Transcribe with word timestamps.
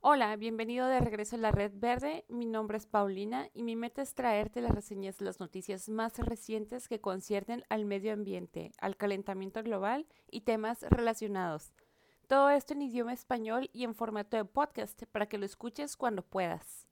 Hola, 0.00 0.36
bienvenido 0.36 0.86
de 0.86 1.00
regreso 1.00 1.34
a 1.34 1.40
la 1.40 1.50
Red 1.50 1.72
Verde. 1.74 2.24
Mi 2.28 2.46
nombre 2.46 2.78
es 2.78 2.86
Paulina 2.86 3.48
y 3.52 3.64
mi 3.64 3.74
meta 3.74 4.00
es 4.00 4.14
traerte 4.14 4.60
las 4.60 4.70
reseñas 4.70 5.18
de 5.18 5.24
las 5.24 5.40
noticias 5.40 5.88
más 5.88 6.16
recientes 6.18 6.86
que 6.86 7.00
conciernen 7.00 7.64
al 7.68 7.84
medio 7.84 8.12
ambiente, 8.12 8.70
al 8.78 8.96
calentamiento 8.96 9.60
global 9.64 10.06
y 10.30 10.42
temas 10.42 10.82
relacionados. 10.82 11.72
Todo 12.28 12.48
esto 12.50 12.74
en 12.74 12.82
idioma 12.82 13.12
español 13.12 13.70
y 13.72 13.82
en 13.82 13.96
formato 13.96 14.36
de 14.36 14.44
podcast 14.44 15.02
para 15.10 15.26
que 15.26 15.36
lo 15.36 15.44
escuches 15.44 15.96
cuando 15.96 16.22
puedas. 16.22 16.86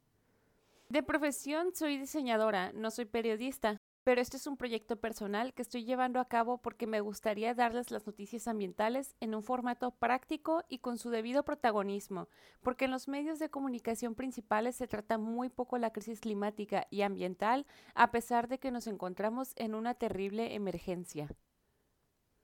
De 0.88 1.04
profesión 1.04 1.76
soy 1.76 1.98
diseñadora, 1.98 2.72
no 2.72 2.90
soy 2.90 3.04
periodista, 3.04 3.80
pero 4.06 4.20
este 4.20 4.36
es 4.36 4.46
un 4.46 4.56
proyecto 4.56 4.94
personal 4.94 5.52
que 5.52 5.62
estoy 5.62 5.84
llevando 5.84 6.20
a 6.20 6.28
cabo 6.28 6.58
porque 6.58 6.86
me 6.86 7.00
gustaría 7.00 7.54
darles 7.54 7.90
las 7.90 8.06
noticias 8.06 8.46
ambientales 8.46 9.16
en 9.18 9.34
un 9.34 9.42
formato 9.42 9.90
práctico 9.90 10.62
y 10.68 10.78
con 10.78 10.96
su 10.96 11.10
debido 11.10 11.44
protagonismo, 11.44 12.28
porque 12.62 12.84
en 12.84 12.92
los 12.92 13.08
medios 13.08 13.40
de 13.40 13.50
comunicación 13.50 14.14
principales 14.14 14.76
se 14.76 14.86
trata 14.86 15.18
muy 15.18 15.48
poco 15.48 15.76
la 15.76 15.90
crisis 15.90 16.20
climática 16.20 16.86
y 16.88 17.02
ambiental, 17.02 17.66
a 17.96 18.12
pesar 18.12 18.46
de 18.46 18.60
que 18.60 18.70
nos 18.70 18.86
encontramos 18.86 19.54
en 19.56 19.74
una 19.74 19.94
terrible 19.94 20.54
emergencia. 20.54 21.28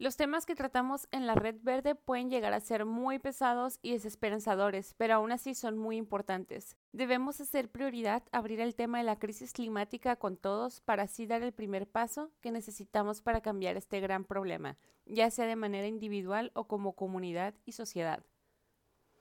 Los 0.03 0.17
temas 0.17 0.47
que 0.47 0.57
tratamos 0.57 1.07
en 1.13 1.29
la 1.29 1.37
red 1.37 1.55
verde 1.63 1.95
pueden 1.95 2.29
llegar 2.29 2.53
a 2.55 2.59
ser 2.59 2.85
muy 2.85 3.21
pesados 3.21 3.79
y 3.83 3.93
desesperanzadores, 3.93 4.95
pero 4.99 5.15
aún 5.15 5.31
así 5.31 5.55
son 5.55 5.79
muy 5.79 5.97
importantes. 5.97 6.77
Debemos 6.91 7.41
hacer 7.41 7.71
prioridad 7.71 8.25
abrir 8.33 8.59
el 8.59 8.75
tema 8.75 8.99
de 8.99 9.05
la 9.05 9.21
crisis 9.21 9.53
climática 9.53 10.17
con 10.17 10.37
todos 10.37 10.81
para 10.81 11.05
así 11.05 11.27
dar 11.27 11.45
el 11.45 11.53
primer 11.53 11.87
paso 11.87 12.33
que 12.41 12.51
necesitamos 12.51 13.23
para 13.23 13.43
cambiar 13.43 13.77
este 13.77 14.01
gran 14.01 14.25
problema, 14.25 14.77
ya 15.07 15.31
sea 15.31 15.47
de 15.47 15.55
manera 15.55 15.87
individual 15.87 16.51
o 16.57 16.67
como 16.67 16.97
comunidad 16.97 17.55
y 17.65 17.71
sociedad. 17.71 18.25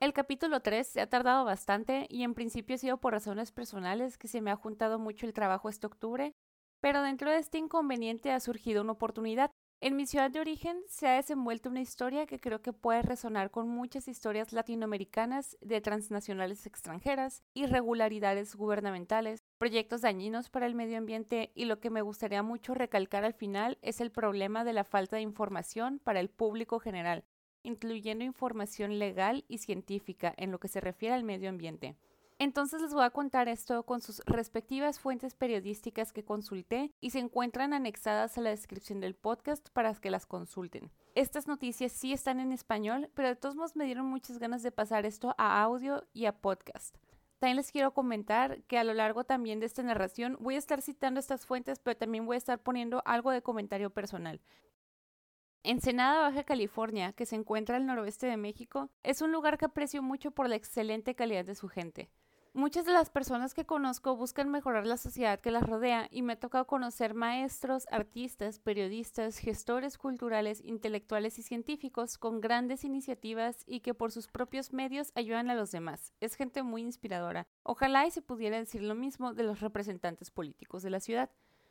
El 0.00 0.12
capítulo 0.12 0.62
3 0.62 0.84
se 0.84 1.00
ha 1.00 1.08
tardado 1.08 1.44
bastante 1.44 2.08
y 2.10 2.24
en 2.24 2.34
principio 2.34 2.74
ha 2.74 2.78
sido 2.78 2.96
por 2.96 3.12
razones 3.12 3.52
personales 3.52 4.18
que 4.18 4.26
se 4.26 4.40
me 4.40 4.50
ha 4.50 4.56
juntado 4.56 4.98
mucho 4.98 5.26
el 5.26 5.32
trabajo 5.32 5.68
este 5.68 5.86
octubre, 5.86 6.34
pero 6.80 7.02
dentro 7.02 7.30
de 7.30 7.38
este 7.38 7.58
inconveniente 7.58 8.32
ha 8.32 8.40
surgido 8.40 8.82
una 8.82 8.90
oportunidad 8.90 9.52
en 9.84 9.96
mi 9.96 10.06
ciudad 10.06 10.30
de 10.30 10.38
origen 10.38 10.80
se 10.86 11.08
ha 11.08 11.16
desenvuelto 11.16 11.68
una 11.68 11.80
historia 11.80 12.24
que 12.26 12.38
creo 12.38 12.62
que 12.62 12.72
puede 12.72 13.02
resonar 13.02 13.50
con 13.50 13.68
muchas 13.68 14.06
historias 14.06 14.52
latinoamericanas 14.52 15.58
de 15.60 15.80
transnacionales 15.80 16.66
extranjeras, 16.66 17.42
irregularidades 17.52 18.54
gubernamentales, 18.54 19.42
proyectos 19.58 20.02
dañinos 20.02 20.50
para 20.50 20.66
el 20.66 20.76
medio 20.76 20.98
ambiente 20.98 21.50
y 21.56 21.64
lo 21.64 21.80
que 21.80 21.90
me 21.90 22.00
gustaría 22.00 22.44
mucho 22.44 22.74
recalcar 22.74 23.24
al 23.24 23.34
final 23.34 23.76
es 23.82 24.00
el 24.00 24.12
problema 24.12 24.62
de 24.62 24.72
la 24.72 24.84
falta 24.84 25.16
de 25.16 25.22
información 25.22 25.98
para 25.98 26.20
el 26.20 26.30
público 26.30 26.78
general, 26.78 27.24
incluyendo 27.64 28.22
información 28.22 29.00
legal 29.00 29.44
y 29.48 29.58
científica 29.58 30.32
en 30.36 30.52
lo 30.52 30.60
que 30.60 30.68
se 30.68 30.80
refiere 30.80 31.16
al 31.16 31.24
medio 31.24 31.48
ambiente. 31.48 31.96
Entonces 32.42 32.82
les 32.82 32.92
voy 32.92 33.04
a 33.04 33.10
contar 33.10 33.48
esto 33.48 33.84
con 33.84 34.00
sus 34.00 34.18
respectivas 34.26 34.98
fuentes 34.98 35.36
periodísticas 35.36 36.12
que 36.12 36.24
consulté 36.24 36.90
y 37.00 37.10
se 37.10 37.20
encuentran 37.20 37.72
anexadas 37.72 38.36
a 38.36 38.40
la 38.40 38.50
descripción 38.50 38.98
del 38.98 39.14
podcast 39.14 39.68
para 39.68 39.94
que 39.94 40.10
las 40.10 40.26
consulten. 40.26 40.90
Estas 41.14 41.46
noticias 41.46 41.92
sí 41.92 42.12
están 42.12 42.40
en 42.40 42.50
español, 42.50 43.08
pero 43.14 43.28
de 43.28 43.36
todos 43.36 43.54
modos 43.54 43.76
me 43.76 43.84
dieron 43.84 44.06
muchas 44.06 44.40
ganas 44.40 44.64
de 44.64 44.72
pasar 44.72 45.06
esto 45.06 45.36
a 45.38 45.62
audio 45.62 46.02
y 46.12 46.26
a 46.26 46.32
podcast. 46.32 46.96
También 47.38 47.58
les 47.58 47.70
quiero 47.70 47.94
comentar 47.94 48.60
que 48.64 48.76
a 48.76 48.82
lo 48.82 48.92
largo 48.92 49.22
también 49.22 49.60
de 49.60 49.66
esta 49.66 49.84
narración 49.84 50.36
voy 50.40 50.56
a 50.56 50.58
estar 50.58 50.82
citando 50.82 51.20
estas 51.20 51.46
fuentes, 51.46 51.78
pero 51.78 51.96
también 51.96 52.26
voy 52.26 52.34
a 52.34 52.38
estar 52.38 52.58
poniendo 52.58 53.02
algo 53.04 53.30
de 53.30 53.42
comentario 53.42 53.90
personal. 53.90 54.40
Ensenada, 55.62 56.22
Baja 56.22 56.42
California, 56.42 57.12
que 57.12 57.24
se 57.24 57.36
encuentra 57.36 57.76
al 57.76 57.86
noroeste 57.86 58.26
de 58.26 58.36
México, 58.36 58.90
es 59.04 59.22
un 59.22 59.30
lugar 59.30 59.58
que 59.58 59.66
aprecio 59.66 60.02
mucho 60.02 60.32
por 60.32 60.48
la 60.48 60.56
excelente 60.56 61.14
calidad 61.14 61.44
de 61.44 61.54
su 61.54 61.68
gente. 61.68 62.10
Muchas 62.54 62.84
de 62.84 62.92
las 62.92 63.08
personas 63.08 63.54
que 63.54 63.64
conozco 63.64 64.14
buscan 64.14 64.50
mejorar 64.50 64.86
la 64.86 64.98
sociedad 64.98 65.40
que 65.40 65.50
las 65.50 65.62
rodea 65.62 66.08
y 66.10 66.20
me 66.20 66.34
ha 66.34 66.38
tocado 66.38 66.66
conocer 66.66 67.14
maestros, 67.14 67.86
artistas, 67.90 68.58
periodistas, 68.58 69.38
gestores 69.38 69.96
culturales, 69.96 70.60
intelectuales 70.62 71.38
y 71.38 71.42
científicos 71.42 72.18
con 72.18 72.42
grandes 72.42 72.84
iniciativas 72.84 73.64
y 73.66 73.80
que 73.80 73.94
por 73.94 74.12
sus 74.12 74.28
propios 74.28 74.74
medios 74.74 75.12
ayudan 75.14 75.48
a 75.48 75.54
los 75.54 75.70
demás. 75.70 76.12
Es 76.20 76.34
gente 76.34 76.62
muy 76.62 76.82
inspiradora. 76.82 77.46
Ojalá 77.62 78.06
y 78.06 78.10
se 78.10 78.20
pudiera 78.20 78.58
decir 78.58 78.82
lo 78.82 78.94
mismo 78.94 79.32
de 79.32 79.44
los 79.44 79.60
representantes 79.60 80.30
políticos 80.30 80.82
de 80.82 80.90
la 80.90 81.00
ciudad. 81.00 81.30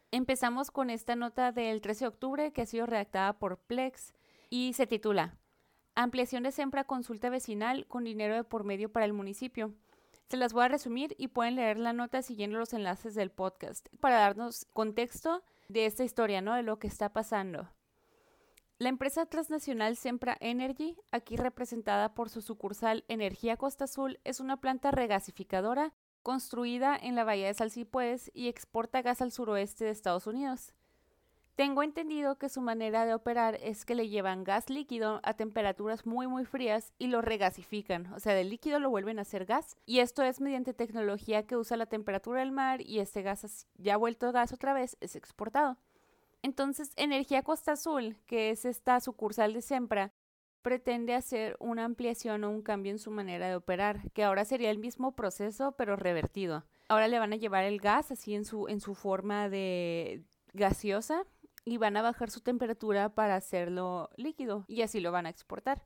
Empezamos 0.10 0.72
con 0.72 0.90
esta 0.90 1.16
nota 1.16 1.52
del 1.52 1.82
13 1.82 2.06
de 2.06 2.10
octubre 2.10 2.54
que 2.54 2.64
ha 2.64 2.66
sido 2.66 2.88
redactada 2.88 3.34
por 3.34 3.60
Plex 3.60 4.16
y 4.50 4.74
se 4.74 4.88
titula 4.88 5.38
Ampliación 5.94 6.42
de 6.42 6.52
Sempra 6.52 6.86
Consulta 6.86 7.30
Vecinal 7.30 7.86
con 7.86 8.04
dinero 8.04 8.34
de 8.34 8.44
por 8.44 8.64
medio 8.64 8.92
para 8.92 9.06
el 9.06 9.14
municipio. 9.14 9.76
Se 10.32 10.38
las 10.38 10.54
voy 10.54 10.64
a 10.64 10.70
resumir 10.70 11.14
y 11.18 11.28
pueden 11.28 11.58
leer 11.58 11.78
la 11.78 11.92
nota 11.92 12.22
siguiendo 12.22 12.58
los 12.58 12.72
enlaces 12.72 13.16
del 13.16 13.32
podcast 13.32 13.90
para 14.00 14.16
darnos 14.16 14.66
contexto 14.72 15.44
de 15.68 15.86
esta 15.86 16.06
historia, 16.06 16.40
¿no? 16.40 16.56
De 16.56 16.64
lo 16.64 16.80
que 16.80 16.88
está 16.88 17.12
pasando. 17.12 17.70
La 18.78 18.88
empresa 18.88 19.26
transnacional 19.26 19.98
Sempra 19.98 20.38
Energy, 20.40 20.96
aquí 21.12 21.36
representada 21.36 22.14
por 22.14 22.30
su 22.30 22.42
sucursal 22.42 23.04
Energía 23.10 23.58
Costa 23.58 23.84
Azul, 23.84 24.22
es 24.24 24.40
una 24.40 24.62
planta 24.62 24.92
regasificadora 24.92 25.94
construida 26.24 26.96
en 26.96 27.16
la 27.16 27.26
bahía 27.26 27.48
de 27.48 27.54
Salsipuedes 27.54 28.32
y 28.34 28.48
exporta 28.48 29.02
gas 29.02 29.22
al 29.22 29.34
suroeste 29.34 29.84
de 29.84 29.92
Estados 29.92 30.28
Unidos. 30.28 30.74
Tengo 31.56 31.84
entendido 31.84 32.38
que 32.38 32.50
su 32.50 32.62
manera 32.62 33.06
de 33.06 33.14
operar 33.14 33.56
es 33.62 33.86
que 33.86 33.94
le 33.94 34.08
llevan 34.10 34.44
gas 34.44 34.70
líquido 34.70 35.20
a 35.24 35.34
temperaturas 35.34 36.06
muy 36.06 36.28
muy 36.28 36.46
frías 36.46 36.94
y 36.98 37.08
lo 37.08 37.22
regasifican, 37.22 38.12
o 38.14 38.20
sea, 38.20 38.34
del 38.34 38.50
líquido 38.50 38.80
lo 38.80 38.90
vuelven 38.90 39.20
a 39.20 39.24
hacer 39.24 39.46
gas 39.46 39.76
y 39.86 40.00
esto 40.00 40.24
es 40.24 40.40
mediante 40.40 40.74
tecnología 40.74 41.46
que 41.46 41.58
usa 41.58 41.78
la 41.78 41.86
temperatura 41.86 42.40
del 42.40 42.52
mar 42.52 42.82
y 42.82 43.00
este 43.00 43.22
gas 43.22 43.68
ya 43.76 43.98
vuelto 43.98 44.32
gas 44.32 44.54
otra 44.54 44.74
vez 44.74 44.98
es 45.02 45.16
exportado. 45.16 45.78
Entonces, 46.42 46.92
Energía 46.96 47.44
Costa 47.44 47.74
Azul, 47.74 48.18
que 48.26 48.50
es 48.50 48.66
esta 48.66 49.00
sucursal 49.00 49.54
de 49.54 49.62
Sempra, 49.62 50.12
pretende 50.64 51.14
hacer 51.14 51.56
una 51.60 51.86
ampliación 51.86 52.44
o 52.44 52.50
un 52.50 52.62
cambio 52.62 52.92
en 52.92 53.00
su 53.00 53.12
manera 53.12 53.48
de 53.48 53.56
operar, 53.56 54.12
que 54.14 54.24
ahora 54.24 54.46
sería 54.46 54.72
el 54.72 54.80
mismo 54.80 55.16
proceso 55.16 55.74
pero 55.74 55.96
revertido. 55.96 56.66
Ahora 56.88 57.08
le 57.08 57.20
van 57.20 57.34
a 57.34 57.36
llevar 57.36 57.66
el 57.66 57.80
gas 57.80 58.12
así 58.12 58.34
en 58.34 58.46
su, 58.46 58.68
en 58.68 58.80
su 58.80 58.96
forma 58.96 59.50
de 59.50 60.24
gaseosa 60.54 61.26
y 61.66 61.78
van 61.78 61.98
a 61.98 62.02
bajar 62.02 62.30
su 62.30 62.42
temperatura 62.42 63.10
para 63.10 63.36
hacerlo 63.36 64.10
líquido 64.16 64.66
y 64.68 64.82
así 64.82 65.00
lo 65.00 65.12
van 65.12 65.26
a 65.26 65.30
exportar. 65.30 65.84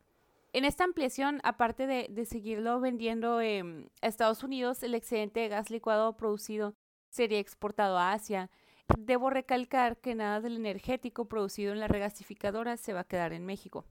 En 0.53 0.63
esta 0.63 0.85
ampliación, 0.85 1.41
aparte 1.43 1.85
de, 1.85 2.25
seguirlo 2.25 2.79
vendiendo 2.79 3.39
a 3.39 4.07
Estados 4.07 4.41
Unidos, 4.41 4.83
el 4.83 4.95
excedente 4.95 5.41
de 5.41 5.49
gas 5.49 5.69
licuado 5.69 6.15
producido 6.15 6.75
sería 7.09 7.39
exportado 7.39 7.97
a 7.97 8.13
Asia. 8.13 8.49
Debo 8.97 9.29
recalcar 9.29 9.97
que 9.97 10.15
nada 10.15 10.39
del 10.39 10.55
energético 10.55 11.25
producido 11.25 11.73
en 11.73 11.81
la 11.81 11.89
regasificadora 11.89 12.77
se 12.77 12.93
va 12.93 13.01
a 13.01 13.07
quedar 13.07 13.33
en 13.33 13.45
México. 13.45 13.85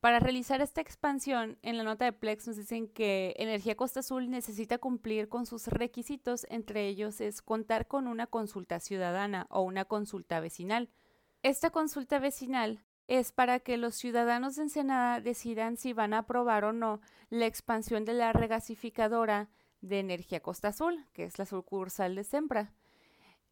Para 0.00 0.18
realizar 0.18 0.62
esta 0.62 0.80
expansión, 0.80 1.58
en 1.62 1.76
la 1.76 1.84
nota 1.84 2.06
de 2.06 2.12
Plex 2.12 2.48
nos 2.48 2.56
dicen 2.56 2.88
que 2.88 3.34
Energía 3.36 3.76
Costa 3.76 4.00
Azul 4.00 4.30
necesita 4.30 4.78
cumplir 4.78 5.28
con 5.28 5.44
sus 5.44 5.68
requisitos, 5.68 6.46
entre 6.48 6.88
ellos 6.88 7.20
es 7.20 7.42
contar 7.42 7.86
con 7.86 8.08
una 8.08 8.26
consulta 8.26 8.80
ciudadana 8.80 9.46
o 9.50 9.60
una 9.60 9.84
consulta 9.84 10.40
vecinal. 10.40 10.88
Esta 11.42 11.70
consulta 11.70 12.18
vecinal 12.18 12.84
es 13.08 13.32
para 13.32 13.60
que 13.60 13.78
los 13.78 13.94
ciudadanos 13.94 14.56
de 14.56 14.62
Ensenada 14.64 15.20
decidan 15.20 15.78
si 15.78 15.94
van 15.94 16.12
a 16.12 16.18
aprobar 16.18 16.64
o 16.64 16.72
no 16.72 17.00
la 17.30 17.46
expansión 17.46 18.04
de 18.04 18.12
la 18.12 18.32
regasificadora 18.34 19.48
de 19.80 20.00
Energía 20.00 20.40
Costa 20.40 20.68
Azul, 20.68 21.06
que 21.14 21.24
es 21.24 21.38
la 21.38 21.46
sucursal 21.46 22.14
de 22.14 22.24
Sempra. 22.24 22.72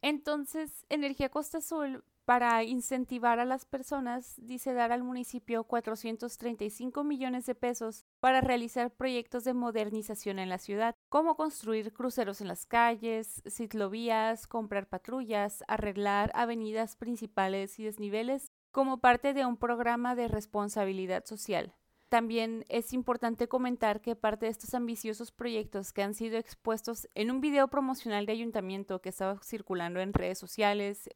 Entonces, 0.01 0.85
Energía 0.89 1.29
Costa 1.29 1.57
Azul, 1.57 2.03
para 2.29 2.63
incentivar 2.63 3.39
a 3.39 3.43
las 3.43 3.65
personas, 3.65 4.35
dice 4.37 4.71
dar 4.75 4.91
al 4.91 5.01
municipio 5.01 5.63
435 5.63 7.03
millones 7.03 7.47
de 7.47 7.55
pesos 7.55 8.05
para 8.19 8.39
realizar 8.39 8.91
proyectos 8.91 9.45
de 9.45 9.55
modernización 9.55 10.37
en 10.37 10.47
la 10.47 10.59
ciudad, 10.59 10.93
como 11.09 11.35
construir 11.35 11.91
cruceros 11.91 12.39
en 12.39 12.47
las 12.47 12.67
calles, 12.67 13.41
ciclovías, 13.49 14.45
comprar 14.45 14.85
patrullas, 14.85 15.63
arreglar 15.67 16.29
avenidas 16.35 16.95
principales 16.95 17.79
y 17.79 17.85
desniveles, 17.85 18.51
como 18.69 18.99
parte 18.99 19.33
de 19.33 19.47
un 19.47 19.57
programa 19.57 20.13
de 20.13 20.27
responsabilidad 20.27 21.25
social. 21.25 21.73
También 22.09 22.65
es 22.69 22.91
importante 22.93 23.47
comentar 23.47 24.01
que 24.01 24.15
parte 24.15 24.47
de 24.47 24.51
estos 24.51 24.73
ambiciosos 24.73 25.31
proyectos 25.31 25.93
que 25.93 26.01
han 26.01 26.15
sido 26.15 26.39
expuestos 26.39 27.07
en 27.13 27.29
un 27.29 27.39
video 27.39 27.67
promocional 27.67 28.25
de 28.25 28.33
ayuntamiento 28.33 28.99
que 28.99 29.09
estaba 29.09 29.39
circulando 29.43 29.99
en 29.99 30.13
redes 30.13 30.39
sociales, 30.39 31.07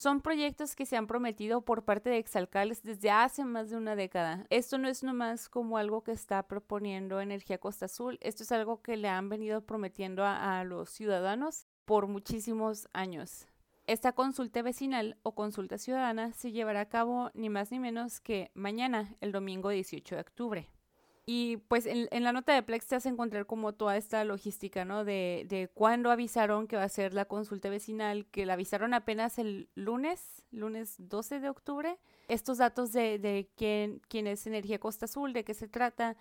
son 0.00 0.22
proyectos 0.22 0.74
que 0.76 0.86
se 0.86 0.96
han 0.96 1.06
prometido 1.06 1.60
por 1.60 1.84
parte 1.84 2.08
de 2.08 2.16
exalcaldes 2.16 2.82
desde 2.82 3.10
hace 3.10 3.44
más 3.44 3.68
de 3.68 3.76
una 3.76 3.96
década. 3.96 4.46
Esto 4.48 4.78
no 4.78 4.88
es 4.88 5.02
nomás 5.02 5.50
como 5.50 5.76
algo 5.76 6.02
que 6.02 6.12
está 6.12 6.42
proponiendo 6.48 7.20
Energía 7.20 7.58
Costa 7.58 7.84
Azul, 7.84 8.16
esto 8.22 8.42
es 8.42 8.50
algo 8.50 8.80
que 8.80 8.96
le 8.96 9.08
han 9.10 9.28
venido 9.28 9.60
prometiendo 9.60 10.24
a, 10.24 10.64
los 10.64 10.88
ciudadanos 10.88 11.66
por 11.84 12.06
muchísimos 12.06 12.88
años. 12.94 13.46
Esta 13.86 14.12
consulta 14.12 14.62
vecinal 14.62 15.18
o 15.22 15.34
consulta 15.34 15.76
ciudadana 15.76 16.32
se 16.32 16.50
llevará 16.50 16.80
a 16.80 16.88
cabo 16.88 17.30
ni 17.34 17.50
más 17.50 17.70
ni 17.70 17.78
menos 17.78 18.20
que 18.20 18.50
mañana, 18.54 19.14
el 19.20 19.32
domingo 19.32 19.68
18 19.68 20.14
de 20.14 20.20
octubre. 20.22 20.79
Y 21.32 21.58
pues 21.68 21.86
en, 21.86 22.08
la 22.24 22.32
nota 22.32 22.52
de 22.52 22.62
Plex 22.64 22.88
te 22.88 22.96
vas 22.96 23.06
a 23.06 23.08
encontrar 23.08 23.46
como 23.46 23.72
toda 23.72 23.96
esta 23.96 24.24
logística, 24.24 24.84
¿no? 24.84 25.04
De, 25.04 25.46
de 25.48 25.68
cuándo 25.68 26.10
avisaron 26.10 26.66
que 26.66 26.74
va 26.74 26.82
a 26.82 26.88
ser 26.88 27.14
la 27.14 27.24
consulta 27.24 27.70
vecinal, 27.70 28.26
que 28.32 28.46
la 28.46 28.54
avisaron 28.54 28.94
apenas 28.94 29.38
el 29.38 29.68
lunes, 29.76 30.42
lunes 30.50 30.96
12 30.98 31.38
de 31.38 31.48
octubre. 31.48 31.98
Estos 32.26 32.58
datos 32.58 32.90
de, 32.90 33.20
de 33.20 33.48
quién, 33.54 34.02
quién 34.08 34.26
es 34.26 34.44
Energía 34.48 34.80
Costa 34.80 35.04
Azul, 35.04 35.32
de 35.32 35.44
qué 35.44 35.54
se 35.54 35.68
trata. 35.68 36.16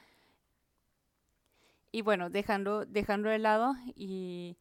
Y 1.92 2.04
bueno, 2.04 2.30
dejando, 2.30 2.86
dejando 2.86 3.30
de 3.30 3.40
lado 3.40 3.74
y 3.96 4.58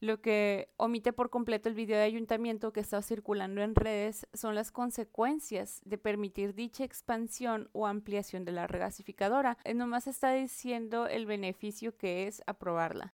lo 0.00 0.20
que 0.22 0.72
omite 0.76 1.12
por 1.12 1.30
completo 1.30 1.68
el 1.68 1.74
video 1.74 1.98
de 1.98 2.04
ayuntamiento 2.04 2.72
que 2.72 2.80
está 2.80 3.02
circulando 3.02 3.62
en 3.62 3.74
redes 3.74 4.26
son 4.32 4.54
las 4.54 4.72
consecuencias 4.72 5.80
de 5.84 5.98
permitir 5.98 6.54
dicha 6.54 6.84
expansión 6.84 7.68
o 7.72 7.86
ampliación 7.86 8.44
de 8.44 8.52
la 8.52 8.66
regasificadora. 8.66 9.58
Eh, 9.64 9.74
nomás 9.74 10.06
está 10.06 10.32
diciendo 10.32 11.06
el 11.06 11.26
beneficio 11.26 11.96
que 11.96 12.26
es 12.26 12.42
aprobarla. 12.46 13.14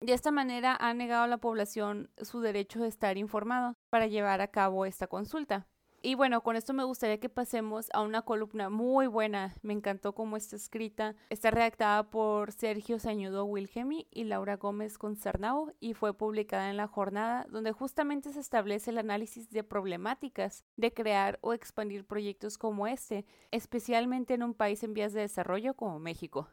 De 0.00 0.14
esta 0.14 0.32
manera 0.32 0.76
ha 0.80 0.94
negado 0.94 1.24
a 1.24 1.28
la 1.28 1.38
población 1.38 2.10
su 2.16 2.40
derecho 2.40 2.80
de 2.80 2.88
estar 2.88 3.16
informado 3.18 3.74
para 3.90 4.06
llevar 4.06 4.40
a 4.40 4.48
cabo 4.48 4.84
esta 4.84 5.06
consulta. 5.06 5.68
Y 6.04 6.16
bueno, 6.16 6.42
con 6.42 6.56
esto 6.56 6.72
me 6.72 6.82
gustaría 6.82 7.20
que 7.20 7.28
pasemos 7.28 7.88
a 7.92 8.02
una 8.02 8.22
columna 8.22 8.68
muy 8.68 9.06
buena. 9.06 9.54
Me 9.62 9.72
encantó 9.72 10.16
cómo 10.16 10.36
está 10.36 10.56
escrita. 10.56 11.14
Está 11.30 11.52
redactada 11.52 12.10
por 12.10 12.50
Sergio 12.50 12.98
Sañudo 12.98 13.44
Wilhelmi 13.44 14.08
y 14.10 14.24
Laura 14.24 14.56
Gómez 14.56 14.98
Concernau 14.98 15.72
y 15.78 15.94
fue 15.94 16.12
publicada 16.12 16.70
en 16.70 16.76
La 16.76 16.88
Jornada, 16.88 17.46
donde 17.50 17.70
justamente 17.70 18.32
se 18.32 18.40
establece 18.40 18.90
el 18.90 18.98
análisis 18.98 19.48
de 19.50 19.62
problemáticas 19.62 20.64
de 20.76 20.92
crear 20.92 21.38
o 21.40 21.52
expandir 21.52 22.04
proyectos 22.04 22.58
como 22.58 22.88
este, 22.88 23.24
especialmente 23.52 24.34
en 24.34 24.42
un 24.42 24.54
país 24.54 24.82
en 24.82 24.94
vías 24.94 25.12
de 25.12 25.20
desarrollo 25.20 25.74
como 25.74 26.00
México. 26.00 26.48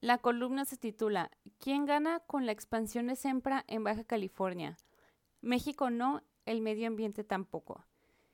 La 0.00 0.16
columna 0.16 0.64
se 0.64 0.78
titula 0.78 1.30
¿Quién 1.58 1.84
gana 1.84 2.20
con 2.20 2.46
la 2.46 2.52
expansión 2.52 3.08
de 3.08 3.16
Sempra 3.16 3.62
en 3.68 3.84
Baja 3.84 4.04
California? 4.04 4.78
México 5.42 5.90
no, 5.90 6.22
el 6.46 6.62
medio 6.62 6.86
ambiente 6.86 7.24
tampoco. 7.24 7.84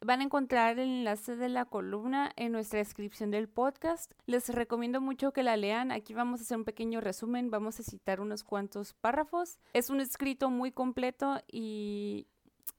Van 0.04 0.20
a 0.20 0.24
encontrar 0.24 0.80
el 0.80 0.88
enlace 0.88 1.36
de 1.36 1.48
la 1.48 1.64
columna 1.64 2.32
en 2.34 2.50
nuestra 2.50 2.80
descripción 2.80 3.30
del 3.30 3.48
podcast. 3.48 4.10
Les 4.26 4.48
recomiendo 4.48 5.00
mucho 5.00 5.32
que 5.32 5.44
la 5.44 5.56
lean. 5.56 5.92
Aquí 5.92 6.12
vamos 6.12 6.40
a 6.40 6.42
hacer 6.42 6.56
un 6.56 6.64
pequeño 6.64 7.00
resumen. 7.00 7.52
Vamos 7.52 7.78
a 7.78 7.84
citar 7.84 8.20
unos 8.20 8.42
cuantos 8.42 8.94
párrafos. 8.94 9.60
Es 9.74 9.90
un 9.90 10.00
escrito 10.00 10.50
muy 10.50 10.72
completo 10.72 11.40
y, 11.46 12.26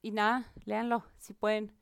nada, 0.02 0.52
léanlo 0.66 1.02
si 1.16 1.32
pueden. 1.32 1.72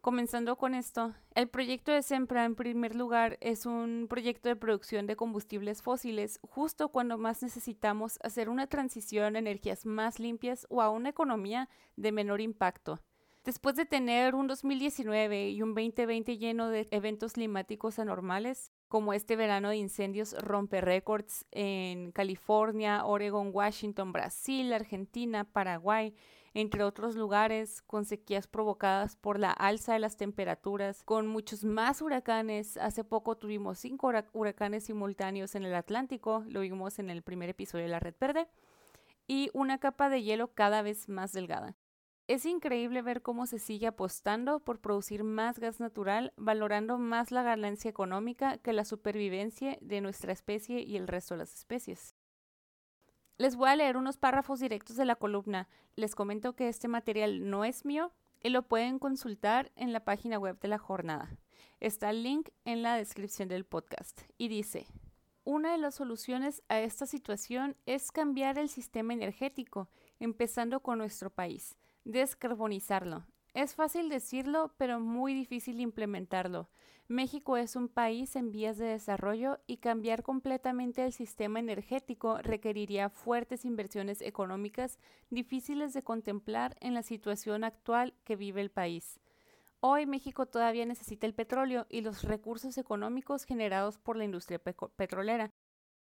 Comenzando 0.00 0.56
con 0.56 0.74
esto, 0.74 1.14
el 1.34 1.50
proyecto 1.50 1.92
de 1.92 2.02
Sempra 2.02 2.46
en 2.46 2.54
primer 2.54 2.94
lugar 2.94 3.36
es 3.42 3.66
un 3.66 4.06
proyecto 4.08 4.48
de 4.48 4.56
producción 4.56 5.06
de 5.06 5.14
combustibles 5.14 5.82
fósiles 5.82 6.40
justo 6.40 6.88
cuando 6.88 7.18
más 7.18 7.42
necesitamos 7.42 8.18
hacer 8.22 8.48
una 8.48 8.66
transición 8.66 9.36
a 9.36 9.40
energías 9.40 9.84
más 9.84 10.18
limpias 10.18 10.66
o 10.70 10.80
a 10.80 10.88
una 10.88 11.10
economía 11.10 11.68
de 11.96 12.12
menor 12.12 12.40
impacto. 12.40 12.98
Después 13.42 13.74
de 13.74 13.86
tener 13.86 14.34
un 14.34 14.46
2019 14.48 15.48
y 15.48 15.62
un 15.62 15.74
2020 15.74 16.36
lleno 16.36 16.68
de 16.68 16.86
eventos 16.90 17.32
climáticos 17.32 17.98
anormales, 17.98 18.70
como 18.86 19.14
este 19.14 19.34
verano 19.34 19.70
de 19.70 19.76
incendios 19.76 20.36
rompe 20.42 20.82
récords 20.82 21.46
en 21.50 22.12
California, 22.12 23.06
Oregon, 23.06 23.50
Washington, 23.50 24.12
Brasil, 24.12 24.70
Argentina, 24.74 25.44
Paraguay, 25.44 26.14
entre 26.52 26.84
otros 26.84 27.16
lugares, 27.16 27.80
con 27.80 28.04
sequías 28.04 28.46
provocadas 28.46 29.16
por 29.16 29.38
la 29.38 29.52
alza 29.52 29.94
de 29.94 30.00
las 30.00 30.18
temperaturas, 30.18 31.02
con 31.04 31.26
muchos 31.26 31.64
más 31.64 32.02
huracanes. 32.02 32.76
Hace 32.76 33.04
poco 33.04 33.38
tuvimos 33.38 33.78
cinco 33.78 34.12
huracanes 34.34 34.84
simultáneos 34.84 35.54
en 35.54 35.64
el 35.64 35.74
Atlántico, 35.74 36.44
lo 36.46 36.60
vimos 36.60 36.98
en 36.98 37.08
el 37.08 37.22
primer 37.22 37.48
episodio 37.48 37.84
de 37.84 37.90
la 37.90 38.00
Red 38.00 38.16
Verde, 38.20 38.48
y 39.26 39.48
una 39.54 39.78
capa 39.78 40.10
de 40.10 40.22
hielo 40.22 40.52
cada 40.52 40.82
vez 40.82 41.08
más 41.08 41.32
delgada. 41.32 41.74
Es 42.30 42.46
increíble 42.46 43.02
ver 43.02 43.22
cómo 43.22 43.44
se 43.46 43.58
sigue 43.58 43.88
apostando 43.88 44.60
por 44.60 44.78
producir 44.78 45.24
más 45.24 45.58
gas 45.58 45.80
natural, 45.80 46.32
valorando 46.36 46.96
más 46.96 47.32
la 47.32 47.42
ganancia 47.42 47.90
económica 47.90 48.56
que 48.58 48.72
la 48.72 48.84
supervivencia 48.84 49.76
de 49.80 50.00
nuestra 50.00 50.32
especie 50.32 50.80
y 50.80 50.96
el 50.96 51.08
resto 51.08 51.34
de 51.34 51.38
las 51.38 51.52
especies. 51.52 52.14
Les 53.36 53.56
voy 53.56 53.68
a 53.68 53.74
leer 53.74 53.96
unos 53.96 54.16
párrafos 54.16 54.60
directos 54.60 54.94
de 54.94 55.06
la 55.06 55.16
columna. 55.16 55.68
Les 55.96 56.14
comento 56.14 56.54
que 56.54 56.68
este 56.68 56.86
material 56.86 57.50
no 57.50 57.64
es 57.64 57.84
mío 57.84 58.12
y 58.40 58.50
lo 58.50 58.62
pueden 58.62 59.00
consultar 59.00 59.72
en 59.74 59.92
la 59.92 60.04
página 60.04 60.38
web 60.38 60.56
de 60.60 60.68
la 60.68 60.78
jornada. 60.78 61.36
Está 61.80 62.10
el 62.10 62.22
link 62.22 62.50
en 62.64 62.84
la 62.84 62.94
descripción 62.94 63.48
del 63.48 63.64
podcast 63.64 64.20
y 64.38 64.46
dice, 64.46 64.86
una 65.42 65.72
de 65.72 65.78
las 65.78 65.96
soluciones 65.96 66.62
a 66.68 66.78
esta 66.78 67.06
situación 67.06 67.76
es 67.86 68.12
cambiar 68.12 68.56
el 68.56 68.68
sistema 68.68 69.14
energético, 69.14 69.88
empezando 70.20 70.78
con 70.78 70.98
nuestro 70.98 71.28
país 71.30 71.76
descarbonizarlo. 72.04 73.26
Es 73.52 73.74
fácil 73.74 74.08
decirlo, 74.08 74.72
pero 74.76 75.00
muy 75.00 75.34
difícil 75.34 75.80
implementarlo. 75.80 76.68
México 77.08 77.56
es 77.56 77.74
un 77.74 77.88
país 77.88 78.36
en 78.36 78.52
vías 78.52 78.78
de 78.78 78.86
desarrollo 78.86 79.58
y 79.66 79.78
cambiar 79.78 80.22
completamente 80.22 81.04
el 81.04 81.12
sistema 81.12 81.58
energético 81.58 82.38
requeriría 82.38 83.10
fuertes 83.10 83.64
inversiones 83.64 84.22
económicas 84.22 85.00
difíciles 85.28 85.92
de 85.92 86.04
contemplar 86.04 86.76
en 86.80 86.94
la 86.94 87.02
situación 87.02 87.64
actual 87.64 88.14
que 88.22 88.36
vive 88.36 88.60
el 88.60 88.70
país. 88.70 89.18
Hoy 89.80 90.06
México 90.06 90.46
todavía 90.46 90.86
necesita 90.86 91.26
el 91.26 91.34
petróleo 91.34 91.86
y 91.88 92.02
los 92.02 92.22
recursos 92.22 92.78
económicos 92.78 93.44
generados 93.44 93.98
por 93.98 94.16
la 94.16 94.24
industria 94.24 94.60
petrolera, 94.60 95.50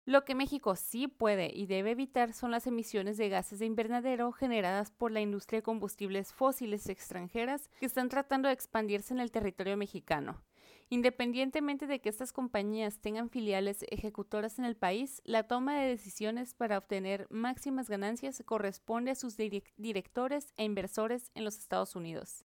lo 0.05 0.25
que 0.25 0.35
México 0.35 0.75
sí 0.75 1.07
puede 1.07 1.51
y 1.53 1.67
debe 1.67 1.91
evitar 1.91 2.33
son 2.33 2.51
las 2.51 2.65
emisiones 2.65 3.17
de 3.17 3.29
gases 3.29 3.59
de 3.59 3.67
invernadero 3.67 4.31
generadas 4.31 4.91
por 4.91 5.11
la 5.11 5.21
industria 5.21 5.59
de 5.59 5.63
combustibles 5.63 6.33
fósiles 6.33 6.89
extranjeras 6.89 7.69
que 7.79 7.85
están 7.85 8.09
tratando 8.09 8.47
de 8.47 8.53
expandirse 8.53 9.13
en 9.13 9.19
el 9.19 9.31
territorio 9.31 9.77
mexicano. 9.77 10.41
Independientemente 10.89 11.87
de 11.87 12.01
que 12.01 12.09
estas 12.09 12.33
compañías 12.33 12.99
tengan 12.99 13.29
filiales 13.29 13.85
ejecutoras 13.91 14.59
en 14.59 14.65
el 14.65 14.75
país, 14.75 15.21
la 15.23 15.43
toma 15.43 15.79
de 15.79 15.87
decisiones 15.87 16.53
para 16.53 16.77
obtener 16.77 17.27
máximas 17.29 17.87
ganancias 17.89 18.43
corresponde 18.45 19.11
a 19.11 19.15
sus 19.15 19.37
directores 19.37 20.53
e 20.57 20.65
inversores 20.65 21.31
en 21.33 21.45
los 21.45 21.57
Estados 21.59 21.95
Unidos. 21.95 22.43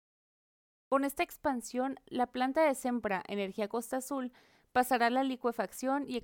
Con 0.89 1.05
esta 1.05 1.23
expansión, 1.23 1.99
la 2.07 2.27
planta 2.27 2.67
de 2.67 2.75
Sempra 2.75 3.23
Energía 3.29 3.69
Costa 3.69 3.97
Azul 3.97 4.31
pasará 4.75 5.09
la 5.09 5.23
licuefacción 5.23 6.05
y, 6.09 6.17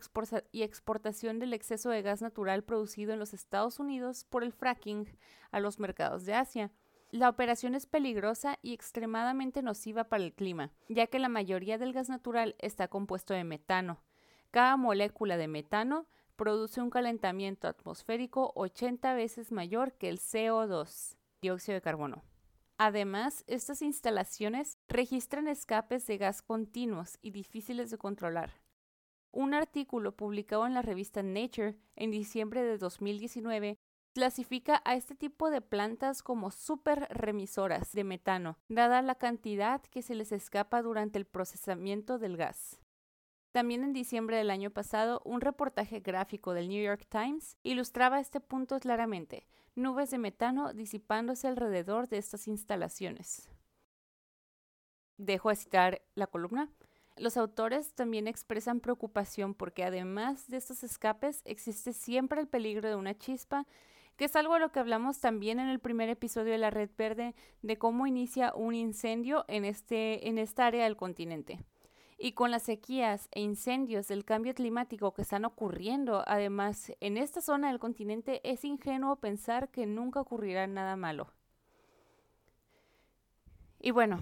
exportación 0.64 1.38
del 1.38 1.54
exceso 1.54 1.88
de 1.88 2.02
gas 2.02 2.20
natural 2.20 2.64
producido 2.64 3.12
en 3.12 3.20
los 3.20 3.32
Estados 3.32 3.78
Unidos 3.78 4.24
por 4.24 4.42
el 4.42 4.52
fracking 4.52 5.06
a 5.52 5.60
los 5.60 5.78
mercados 5.78 6.26
de 6.26 6.34
Asia. 6.34 6.72
La 7.12 7.28
operación 7.28 7.76
es 7.76 7.86
peligrosa 7.86 8.58
y 8.60 8.72
extremadamente 8.72 9.62
nociva 9.62 10.02
para 10.02 10.24
el 10.24 10.32
clima, 10.32 10.72
ya 10.88 11.06
que 11.06 11.20
la 11.20 11.28
mayoría 11.28 11.78
del 11.78 11.92
gas 11.92 12.08
natural 12.08 12.56
está 12.58 12.88
compuesto 12.88 13.34
de 13.34 13.44
metano. 13.44 14.02
Cada 14.50 14.76
molécula 14.76 15.36
de 15.36 15.46
metano 15.46 16.08
produce 16.34 16.82
un 16.82 16.90
calentamiento 16.90 17.68
atmosférico 17.68 18.50
80 18.56 19.14
veces 19.14 19.52
mayor 19.52 19.92
que 19.92 20.08
el 20.08 20.18
CO2, 20.18 21.16
dióxido 21.40 21.74
de 21.74 21.82
carbono. 21.82 22.24
Además, 22.82 23.44
estas 23.46 23.82
instalaciones 23.82 24.78
registran 24.88 25.48
escapes 25.48 26.06
de 26.06 26.16
gas 26.16 26.40
continuos 26.40 27.18
y 27.20 27.30
difíciles 27.30 27.90
de 27.90 27.98
controlar. 27.98 28.54
Un 29.32 29.52
artículo 29.52 30.16
publicado 30.16 30.66
en 30.66 30.72
la 30.72 30.80
revista 30.80 31.22
Nature 31.22 31.76
en 31.94 32.10
diciembre 32.10 32.62
de 32.62 32.78
2019 32.78 33.76
clasifica 34.14 34.80
a 34.86 34.94
este 34.94 35.14
tipo 35.14 35.50
de 35.50 35.60
plantas 35.60 36.22
como 36.22 36.50
super 36.50 37.06
remisoras 37.10 37.92
de 37.92 38.02
metano, 38.02 38.56
dada 38.70 39.02
la 39.02 39.16
cantidad 39.16 39.82
que 39.82 40.00
se 40.00 40.14
les 40.14 40.32
escapa 40.32 40.80
durante 40.80 41.18
el 41.18 41.26
procesamiento 41.26 42.18
del 42.18 42.38
gas. 42.38 42.80
También 43.52 43.82
en 43.82 43.92
diciembre 43.92 44.36
del 44.36 44.50
año 44.50 44.70
pasado, 44.70 45.20
un 45.24 45.40
reportaje 45.40 45.98
gráfico 46.00 46.54
del 46.54 46.68
New 46.68 46.82
York 46.82 47.06
Times 47.08 47.56
ilustraba 47.64 48.20
este 48.20 48.38
punto 48.40 48.78
claramente, 48.78 49.46
nubes 49.74 50.10
de 50.10 50.18
metano 50.18 50.72
disipándose 50.72 51.48
alrededor 51.48 52.08
de 52.08 52.18
estas 52.18 52.46
instalaciones. 52.46 53.48
Dejo 55.16 55.48
de 55.48 55.56
citar 55.56 56.02
la 56.14 56.28
columna. 56.28 56.70
Los 57.16 57.36
autores 57.36 57.92
también 57.92 58.28
expresan 58.28 58.80
preocupación 58.80 59.54
porque 59.54 59.84
además 59.84 60.48
de 60.48 60.56
estos 60.56 60.84
escapes 60.84 61.42
existe 61.44 61.92
siempre 61.92 62.40
el 62.40 62.46
peligro 62.46 62.88
de 62.88 62.94
una 62.94 63.18
chispa, 63.18 63.66
que 64.16 64.26
es 64.26 64.36
algo 64.36 64.54
de 64.54 64.60
lo 64.60 64.70
que 64.70 64.78
hablamos 64.78 65.18
también 65.18 65.58
en 65.58 65.68
el 65.68 65.80
primer 65.80 66.08
episodio 66.08 66.52
de 66.52 66.58
la 66.58 66.70
Red 66.70 66.90
Verde, 66.96 67.34
de 67.62 67.78
cómo 67.78 68.06
inicia 68.06 68.54
un 68.54 68.74
incendio 68.74 69.44
en, 69.48 69.64
este, 69.64 70.28
en 70.28 70.38
esta 70.38 70.66
área 70.66 70.84
del 70.84 70.96
continente. 70.96 71.58
Y 72.22 72.32
con 72.32 72.50
las 72.50 72.64
sequías 72.64 73.30
e 73.32 73.40
incendios 73.40 74.06
del 74.08 74.26
cambio 74.26 74.54
climático 74.54 75.14
que 75.14 75.22
están 75.22 75.46
ocurriendo, 75.46 76.22
además, 76.26 76.92
en 77.00 77.16
esta 77.16 77.40
zona 77.40 77.68
del 77.68 77.78
continente 77.78 78.42
es 78.44 78.62
ingenuo 78.62 79.16
pensar 79.16 79.70
que 79.70 79.86
nunca 79.86 80.20
ocurrirá 80.20 80.66
nada 80.66 80.96
malo. 80.96 81.32
Y 83.80 83.92
bueno, 83.92 84.20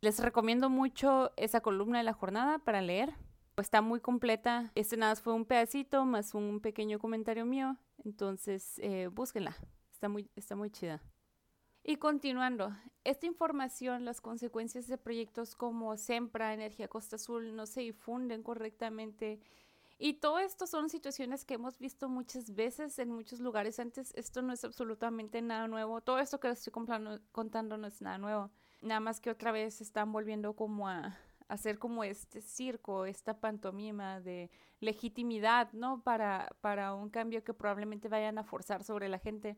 les 0.00 0.18
recomiendo 0.20 0.70
mucho 0.70 1.30
esa 1.36 1.60
columna 1.60 1.98
de 1.98 2.04
la 2.04 2.14
jornada 2.14 2.60
para 2.60 2.80
leer. 2.80 3.12
Está 3.58 3.82
muy 3.82 4.00
completa. 4.00 4.72
Este 4.74 4.96
nada 4.96 5.14
fue 5.14 5.34
un 5.34 5.44
pedacito 5.44 6.06
más 6.06 6.32
un 6.32 6.60
pequeño 6.60 6.98
comentario 6.98 7.44
mío. 7.44 7.76
Entonces, 8.06 8.78
eh, 8.78 9.08
búsquenla. 9.12 9.54
Está 9.92 10.08
muy, 10.08 10.30
está 10.34 10.56
muy 10.56 10.70
chida. 10.70 11.02
Y 11.88 11.96
continuando, 11.96 12.76
esta 13.02 13.24
información, 13.24 14.04
las 14.04 14.20
consecuencias 14.20 14.88
de 14.88 14.98
proyectos 14.98 15.54
como 15.54 15.96
Sempra, 15.96 16.52
Energía 16.52 16.86
Costa 16.86 17.16
Azul, 17.16 17.56
no 17.56 17.64
se 17.64 17.80
difunden 17.80 18.42
correctamente. 18.42 19.40
Y 19.98 20.20
todo 20.20 20.38
esto 20.38 20.66
son 20.66 20.90
situaciones 20.90 21.46
que 21.46 21.54
hemos 21.54 21.78
visto 21.78 22.10
muchas 22.10 22.54
veces 22.54 22.98
en 22.98 23.10
muchos 23.10 23.40
lugares 23.40 23.78
antes. 23.78 24.12
Esto 24.16 24.42
no 24.42 24.52
es 24.52 24.64
absolutamente 24.64 25.40
nada 25.40 25.66
nuevo. 25.66 26.02
Todo 26.02 26.18
esto 26.18 26.38
que 26.38 26.48
les 26.48 26.58
estoy 26.58 26.74
contando 27.32 27.78
no 27.78 27.86
es 27.86 28.02
nada 28.02 28.18
nuevo. 28.18 28.50
Nada 28.82 29.00
más 29.00 29.18
que 29.18 29.30
otra 29.30 29.50
vez 29.50 29.80
están 29.80 30.12
volviendo 30.12 30.52
como 30.52 30.90
a, 30.90 31.16
hacer 31.48 31.78
como 31.78 32.04
este 32.04 32.42
circo, 32.42 33.06
esta 33.06 33.40
pantomima 33.40 34.20
de 34.20 34.50
legitimidad, 34.80 35.72
¿no? 35.72 36.02
Para, 36.02 36.54
para 36.60 36.92
un 36.92 37.08
cambio 37.08 37.42
que 37.42 37.54
probablemente 37.54 38.10
vayan 38.10 38.36
a 38.36 38.44
forzar 38.44 38.84
sobre 38.84 39.08
la 39.08 39.18
gente 39.18 39.56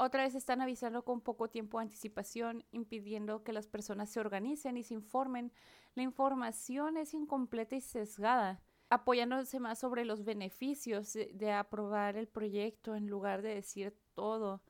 otra 0.00 0.22
vez 0.22 0.34
están 0.34 0.62
avisando 0.62 1.04
con 1.04 1.20
poco 1.20 1.48
tiempo 1.50 1.78
de 1.78 1.82
anticipación, 1.82 2.64
impidiendo 2.72 3.42
que 3.42 3.52
las 3.52 3.66
personas 3.66 4.08
se 4.08 4.18
organicen 4.18 4.78
y 4.78 4.82
se 4.82 4.94
informen. 4.94 5.52
La 5.94 6.02
información 6.02 6.96
es 6.96 7.12
incompleta 7.12 7.76
y 7.76 7.82
sesgada, 7.82 8.62
apoyándose 8.88 9.60
más 9.60 9.78
sobre 9.78 10.06
los 10.06 10.24
beneficios 10.24 11.12
de, 11.12 11.52
aprobar 11.52 12.16
el 12.16 12.28
proyecto 12.28 12.96
en 12.96 13.08
lugar 13.08 13.42
de 13.42 13.54
decir 13.54 13.94
todo. 14.14 14.62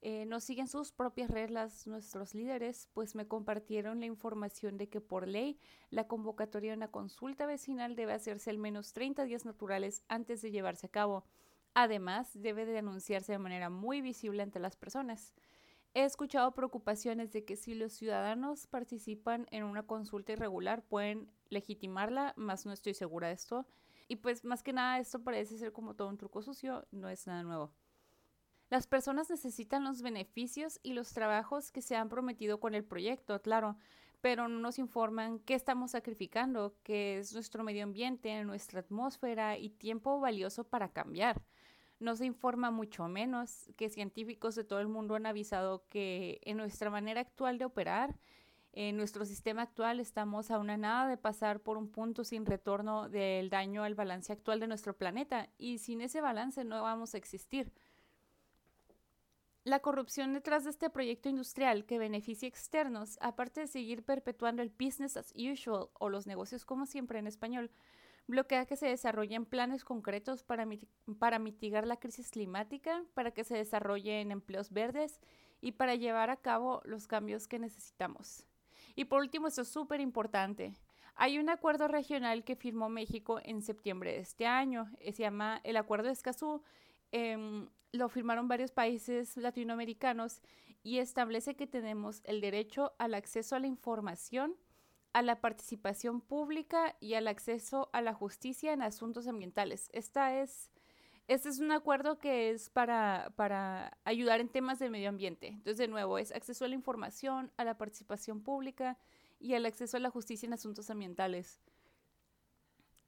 Eh, 0.00 0.24
no 0.24 0.40
siguen 0.40 0.68
sus 0.68 0.90
propias 0.90 1.30
reglas 1.30 1.86
nuestros 1.86 2.34
líderes, 2.34 2.88
pues 2.94 3.14
me 3.14 3.28
compartieron 3.28 4.00
la 4.00 4.06
información 4.06 4.78
de 4.78 4.88
que 4.88 5.02
por 5.02 5.28
ley 5.28 5.60
la 5.90 6.08
convocatoria 6.08 6.70
de 6.70 6.78
una 6.78 6.90
consulta 6.90 7.44
vecinal 7.44 7.94
debe 7.94 8.14
hacerse 8.14 8.48
al 8.48 8.58
menos 8.58 8.94
30 8.94 9.24
días 9.24 9.44
naturales 9.44 10.02
antes 10.08 10.40
de 10.40 10.50
llevarse 10.50 10.86
a 10.86 10.90
cabo. 10.90 11.24
Además, 11.74 12.30
debe 12.34 12.66
de 12.66 12.78
anunciarse 12.78 13.32
de 13.32 13.38
manera 13.38 13.70
muy 13.70 14.00
visible 14.00 14.42
ante 14.42 14.58
las 14.58 14.76
personas. 14.76 15.32
He 15.94 16.04
escuchado 16.04 16.54
preocupaciones 16.54 17.32
de 17.32 17.44
que 17.44 17.56
si 17.56 17.74
los 17.74 17.92
ciudadanos 17.92 18.66
participan 18.66 19.46
en 19.50 19.64
una 19.64 19.82
consulta 19.82 20.32
irregular 20.32 20.82
pueden 20.82 21.30
legitimarla, 21.48 22.32
más 22.36 22.64
no 22.64 22.72
estoy 22.72 22.94
segura 22.94 23.28
de 23.28 23.34
esto. 23.34 23.66
Y 24.08 24.16
pues 24.16 24.44
más 24.44 24.62
que 24.62 24.72
nada 24.72 24.98
esto 24.98 25.22
parece 25.22 25.58
ser 25.58 25.72
como 25.72 25.94
todo 25.94 26.08
un 26.08 26.18
truco 26.18 26.42
sucio, 26.42 26.86
no 26.92 27.08
es 27.08 27.26
nada 27.26 27.42
nuevo. 27.42 27.72
Las 28.70 28.86
personas 28.86 29.28
necesitan 29.28 29.84
los 29.84 30.00
beneficios 30.00 30.80
y 30.82 30.94
los 30.94 31.12
trabajos 31.12 31.70
que 31.70 31.82
se 31.82 31.94
han 31.94 32.08
prometido 32.08 32.58
con 32.58 32.74
el 32.74 32.84
proyecto, 32.84 33.40
claro, 33.42 33.76
pero 34.22 34.48
no 34.48 34.60
nos 34.60 34.78
informan 34.78 35.40
qué 35.40 35.54
estamos 35.54 35.90
sacrificando, 35.90 36.74
que 36.82 37.18
es 37.18 37.34
nuestro 37.34 37.64
medio 37.64 37.82
ambiente, 37.84 38.42
nuestra 38.44 38.80
atmósfera 38.80 39.58
y 39.58 39.68
tiempo 39.68 40.20
valioso 40.20 40.64
para 40.64 40.88
cambiar. 40.90 41.42
No 42.02 42.16
se 42.16 42.24
informa 42.24 42.72
mucho 42.72 43.06
menos 43.06 43.70
que 43.76 43.88
científicos 43.88 44.56
de 44.56 44.64
todo 44.64 44.80
el 44.80 44.88
mundo 44.88 45.14
han 45.14 45.24
avisado 45.24 45.86
que 45.88 46.40
en 46.42 46.56
nuestra 46.56 46.90
manera 46.90 47.20
actual 47.20 47.58
de 47.58 47.64
operar, 47.64 48.18
en 48.72 48.96
nuestro 48.96 49.24
sistema 49.24 49.62
actual 49.62 50.00
estamos 50.00 50.50
a 50.50 50.58
una 50.58 50.76
nada 50.76 51.06
de 51.06 51.16
pasar 51.16 51.60
por 51.60 51.78
un 51.78 51.88
punto 51.88 52.24
sin 52.24 52.44
retorno 52.44 53.08
del 53.08 53.50
daño 53.50 53.84
al 53.84 53.94
balance 53.94 54.32
actual 54.32 54.58
de 54.58 54.66
nuestro 54.66 54.96
planeta 54.96 55.48
y 55.58 55.78
sin 55.78 56.00
ese 56.00 56.20
balance 56.20 56.64
no 56.64 56.82
vamos 56.82 57.14
a 57.14 57.18
existir. 57.18 57.72
La 59.62 59.78
corrupción 59.78 60.32
detrás 60.32 60.64
de 60.64 60.70
este 60.70 60.90
proyecto 60.90 61.28
industrial 61.28 61.84
que 61.84 62.00
beneficia 62.00 62.48
externos, 62.48 63.16
aparte 63.20 63.60
de 63.60 63.68
seguir 63.68 64.02
perpetuando 64.02 64.60
el 64.60 64.70
business 64.70 65.16
as 65.16 65.32
usual 65.36 65.90
o 66.00 66.08
los 66.08 66.26
negocios 66.26 66.64
como 66.64 66.84
siempre 66.84 67.20
en 67.20 67.28
español, 67.28 67.70
bloquea 68.26 68.66
que 68.66 68.76
se 68.76 68.86
desarrollen 68.86 69.44
planes 69.44 69.84
concretos 69.84 70.42
para, 70.42 70.66
para 71.18 71.38
mitigar 71.38 71.86
la 71.86 71.98
crisis 71.98 72.30
climática, 72.30 73.04
para 73.14 73.32
que 73.32 73.44
se 73.44 73.56
desarrollen 73.56 74.30
empleos 74.30 74.70
verdes 74.70 75.20
y 75.60 75.72
para 75.72 75.94
llevar 75.94 76.30
a 76.30 76.36
cabo 76.36 76.82
los 76.84 77.06
cambios 77.06 77.46
que 77.46 77.58
necesitamos. 77.58 78.46
Y 78.94 79.04
por 79.06 79.20
último, 79.20 79.48
esto 79.48 79.62
es 79.62 79.68
súper 79.68 80.00
importante. 80.00 80.74
Hay 81.14 81.38
un 81.38 81.50
acuerdo 81.50 81.88
regional 81.88 82.44
que 82.44 82.56
firmó 82.56 82.88
México 82.88 83.40
en 83.44 83.62
septiembre 83.62 84.12
de 84.12 84.20
este 84.20 84.46
año. 84.46 84.90
Eh, 84.98 85.12
se 85.12 85.22
llama 85.22 85.60
el 85.64 85.76
Acuerdo 85.76 86.06
de 86.06 86.12
Escazú. 86.12 86.62
Em, 87.10 87.68
lo 87.92 88.08
firmaron 88.08 88.48
varios 88.48 88.72
países 88.72 89.36
latinoamericanos 89.36 90.40
y 90.82 90.98
establece 90.98 91.54
que 91.54 91.66
tenemos 91.66 92.22
el 92.24 92.40
derecho 92.40 92.94
al 92.98 93.14
acceso 93.14 93.54
a 93.54 93.60
la 93.60 93.66
información 93.66 94.56
a 95.12 95.22
la 95.22 95.40
participación 95.40 96.20
pública 96.20 96.96
y 97.00 97.14
al 97.14 97.28
acceso 97.28 97.90
a 97.92 98.00
la 98.00 98.14
justicia 98.14 98.72
en 98.72 98.82
asuntos 98.82 99.26
ambientales. 99.26 99.88
Esta 99.92 100.40
es, 100.40 100.70
este 101.28 101.48
es 101.48 101.58
un 101.58 101.72
acuerdo 101.72 102.18
que 102.18 102.50
es 102.50 102.70
para, 102.70 103.32
para 103.36 103.98
ayudar 104.04 104.40
en 104.40 104.48
temas 104.48 104.78
del 104.78 104.90
medio 104.90 105.08
ambiente. 105.08 105.48
Entonces, 105.48 105.78
de 105.78 105.88
nuevo, 105.88 106.18
es 106.18 106.32
acceso 106.32 106.64
a 106.64 106.68
la 106.68 106.74
información, 106.74 107.52
a 107.56 107.64
la 107.64 107.76
participación 107.78 108.42
pública 108.42 108.98
y 109.38 109.54
al 109.54 109.66
acceso 109.66 109.96
a 109.96 110.00
la 110.00 110.10
justicia 110.10 110.46
en 110.46 110.54
asuntos 110.54 110.88
ambientales. 110.90 111.60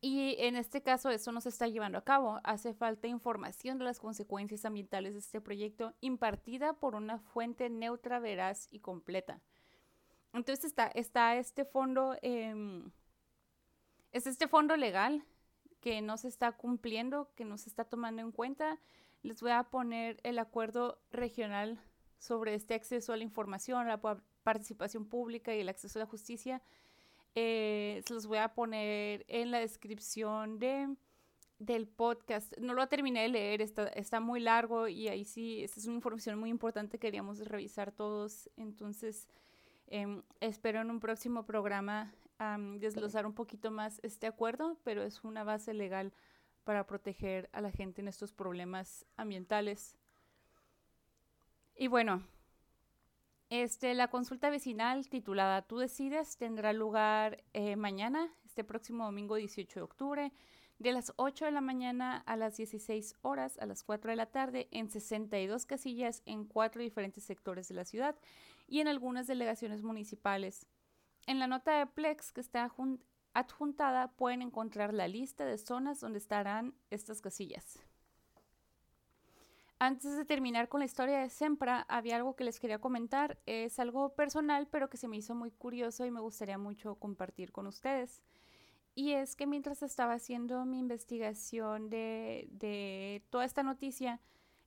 Y 0.06 0.36
en 0.38 0.56
este 0.56 0.82
caso 0.82 1.08
eso 1.08 1.32
no 1.32 1.40
se 1.40 1.48
está 1.48 1.66
llevando 1.66 1.96
a 1.96 2.04
cabo. 2.04 2.38
Hace 2.44 2.74
falta 2.74 3.08
información 3.08 3.78
de 3.78 3.84
las 3.84 4.00
consecuencias 4.00 4.66
ambientales 4.66 5.14
de 5.14 5.20
este 5.20 5.40
proyecto 5.40 5.94
impartida 6.02 6.74
por 6.74 6.94
una 6.94 7.20
fuente 7.20 7.70
neutra, 7.70 8.18
veraz 8.18 8.68
y 8.70 8.80
completa. 8.80 9.40
Entonces 10.34 10.64
está, 10.64 10.88
está 10.88 11.36
este 11.36 11.64
fondo, 11.64 12.16
em, 12.20 12.90
es 14.10 14.26
este 14.26 14.48
fondo 14.48 14.76
legal 14.76 15.24
que 15.80 16.02
no 16.02 16.16
se 16.16 16.26
está 16.28 16.52
cumpliendo, 16.52 17.30
que 17.36 17.44
no 17.44 17.56
se 17.56 17.68
está 17.68 17.84
tomando 17.84 18.20
en 18.20 18.32
cuenta. 18.32 18.80
Les 19.22 19.40
voy 19.40 19.52
a 19.52 19.62
poner 19.62 20.20
el 20.24 20.40
acuerdo 20.40 20.98
regional 21.12 21.80
sobre 22.18 22.54
este 22.54 22.74
acceso 22.74 23.12
a 23.12 23.16
la 23.16 23.22
información, 23.22 23.86
la 23.86 24.00
participación 24.42 25.06
pública 25.06 25.54
y 25.54 25.60
el 25.60 25.68
acceso 25.68 25.98
a 25.98 26.00
la 26.00 26.06
justicia. 26.06 26.60
Eh, 27.36 28.02
se 28.06 28.14
los 28.14 28.26
voy 28.26 28.38
a 28.38 28.54
poner 28.54 29.24
en 29.28 29.52
la 29.52 29.60
descripción 29.60 30.58
de, 30.58 30.96
del 31.60 31.86
podcast. 31.86 32.56
No 32.58 32.74
lo 32.74 32.88
terminé 32.88 33.22
de 33.22 33.28
leer, 33.28 33.62
está, 33.62 33.86
está 33.88 34.18
muy 34.18 34.40
largo 34.40 34.88
y 34.88 35.06
ahí 35.08 35.24
sí, 35.24 35.62
esta 35.62 35.78
es 35.78 35.86
una 35.86 35.96
información 35.96 36.40
muy 36.40 36.50
importante 36.50 36.98
que 36.98 37.06
queríamos 37.06 37.38
revisar 37.46 37.92
todos. 37.92 38.50
Entonces, 38.56 39.28
Em, 39.86 40.22
espero 40.40 40.80
en 40.80 40.90
un 40.90 41.00
próximo 41.00 41.44
programa 41.44 42.12
desglosar 42.78 43.26
un 43.26 43.34
poquito 43.34 43.70
más 43.70 44.00
este 44.02 44.26
acuerdo, 44.26 44.76
pero 44.84 45.02
es 45.02 45.24
una 45.24 45.44
base 45.44 45.72
legal 45.72 46.12
para 46.64 46.86
proteger 46.86 47.48
a 47.52 47.60
la 47.60 47.70
gente 47.70 48.00
en 48.00 48.08
estos 48.08 48.32
problemas 48.32 49.06
ambientales. 49.16 49.96
Y 51.76 51.88
bueno, 51.88 52.22
este, 53.50 53.94
la 53.94 54.08
consulta 54.08 54.50
vecinal 54.50 55.08
titulada 55.08 55.62
Tú 55.62 55.78
decides 55.78 56.36
tendrá 56.36 56.72
lugar 56.72 57.42
eh, 57.52 57.76
mañana, 57.76 58.32
este 58.44 58.64
próximo 58.64 59.04
domingo 59.04 59.36
18 59.36 59.80
de 59.80 59.84
octubre, 59.84 60.32
de 60.78 60.92
las 60.92 61.12
8 61.16 61.44
de 61.44 61.50
la 61.52 61.60
mañana 61.60 62.18
a 62.26 62.36
las 62.36 62.56
16 62.56 63.16
horas, 63.22 63.58
a 63.58 63.66
las 63.66 63.84
4 63.84 64.10
de 64.10 64.16
la 64.16 64.26
tarde, 64.26 64.68
en 64.70 64.90
62 64.90 65.66
casillas 65.66 66.22
en 66.26 66.44
cuatro 66.44 66.82
diferentes 66.82 67.24
sectores 67.24 67.68
de 67.68 67.74
la 67.74 67.84
ciudad 67.84 68.16
y 68.66 68.80
en 68.80 68.88
algunas 68.88 69.26
delegaciones 69.26 69.82
municipales. 69.82 70.66
En 71.26 71.38
la 71.38 71.46
nota 71.46 71.78
de 71.78 71.86
Plex 71.86 72.32
que 72.32 72.40
está 72.40 72.70
adjuntada 73.32 74.08
pueden 74.12 74.42
encontrar 74.42 74.92
la 74.92 75.08
lista 75.08 75.44
de 75.44 75.58
zonas 75.58 76.00
donde 76.00 76.18
estarán 76.18 76.74
estas 76.90 77.20
casillas. 77.20 77.80
Antes 79.78 80.16
de 80.16 80.24
terminar 80.24 80.68
con 80.68 80.80
la 80.80 80.86
historia 80.86 81.18
de 81.18 81.28
Sempra, 81.28 81.84
había 81.88 82.16
algo 82.16 82.36
que 82.36 82.44
les 82.44 82.60
quería 82.60 82.78
comentar. 82.78 83.38
Es 83.44 83.78
algo 83.78 84.14
personal, 84.14 84.68
pero 84.70 84.88
que 84.88 84.96
se 84.96 85.08
me 85.08 85.16
hizo 85.16 85.34
muy 85.34 85.50
curioso 85.50 86.06
y 86.06 86.10
me 86.10 86.20
gustaría 86.20 86.58
mucho 86.58 86.94
compartir 86.94 87.52
con 87.52 87.66
ustedes. 87.66 88.22
Y 88.94 89.12
es 89.12 89.34
que 89.34 89.46
mientras 89.46 89.82
estaba 89.82 90.14
haciendo 90.14 90.64
mi 90.64 90.78
investigación 90.78 91.90
de, 91.90 92.48
de 92.52 93.24
toda 93.30 93.44
esta 93.44 93.62
noticia, 93.62 94.20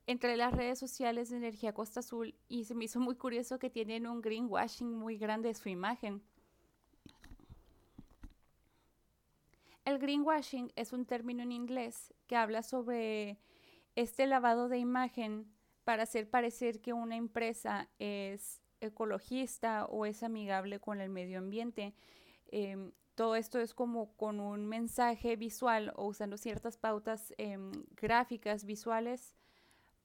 entre 0.08 0.38
las 0.38 0.54
redes 0.54 0.78
sociales 0.78 1.28
de 1.28 1.36
Energía 1.36 1.74
Costa 1.74 2.00
Azul 2.00 2.34
y 2.48 2.64
se 2.64 2.74
me 2.74 2.86
hizo 2.86 2.98
muy 2.98 3.14
curioso 3.14 3.58
que 3.58 3.68
tienen 3.68 4.06
un 4.06 4.22
greenwashing 4.22 4.90
muy 4.90 5.18
grande 5.18 5.48
de 5.48 5.54
su 5.54 5.68
imagen. 5.68 6.22
El 9.84 9.98
greenwashing 9.98 10.72
es 10.76 10.94
un 10.94 11.04
término 11.04 11.42
en 11.42 11.52
inglés 11.52 12.14
que 12.26 12.36
habla 12.36 12.62
sobre 12.62 13.36
este 13.96 14.26
lavado 14.26 14.70
de 14.70 14.78
imagen 14.78 15.52
para 15.84 16.04
hacer 16.04 16.30
parecer 16.30 16.80
que 16.80 16.94
una 16.94 17.16
empresa 17.16 17.90
es 17.98 18.62
ecologista 18.80 19.84
o 19.84 20.06
es 20.06 20.22
amigable 20.22 20.80
con 20.80 21.02
el 21.02 21.10
medio 21.10 21.38
ambiente. 21.38 21.92
Em, 22.46 22.92
todo 23.14 23.36
esto 23.36 23.60
es 23.60 23.74
como 23.74 24.16
con 24.16 24.40
un 24.40 24.66
mensaje 24.68 25.36
visual 25.36 25.92
o 25.96 26.06
usando 26.06 26.38
ciertas 26.38 26.78
pautas 26.78 27.34
em, 27.36 27.72
gráficas 27.94 28.64
visuales 28.64 29.34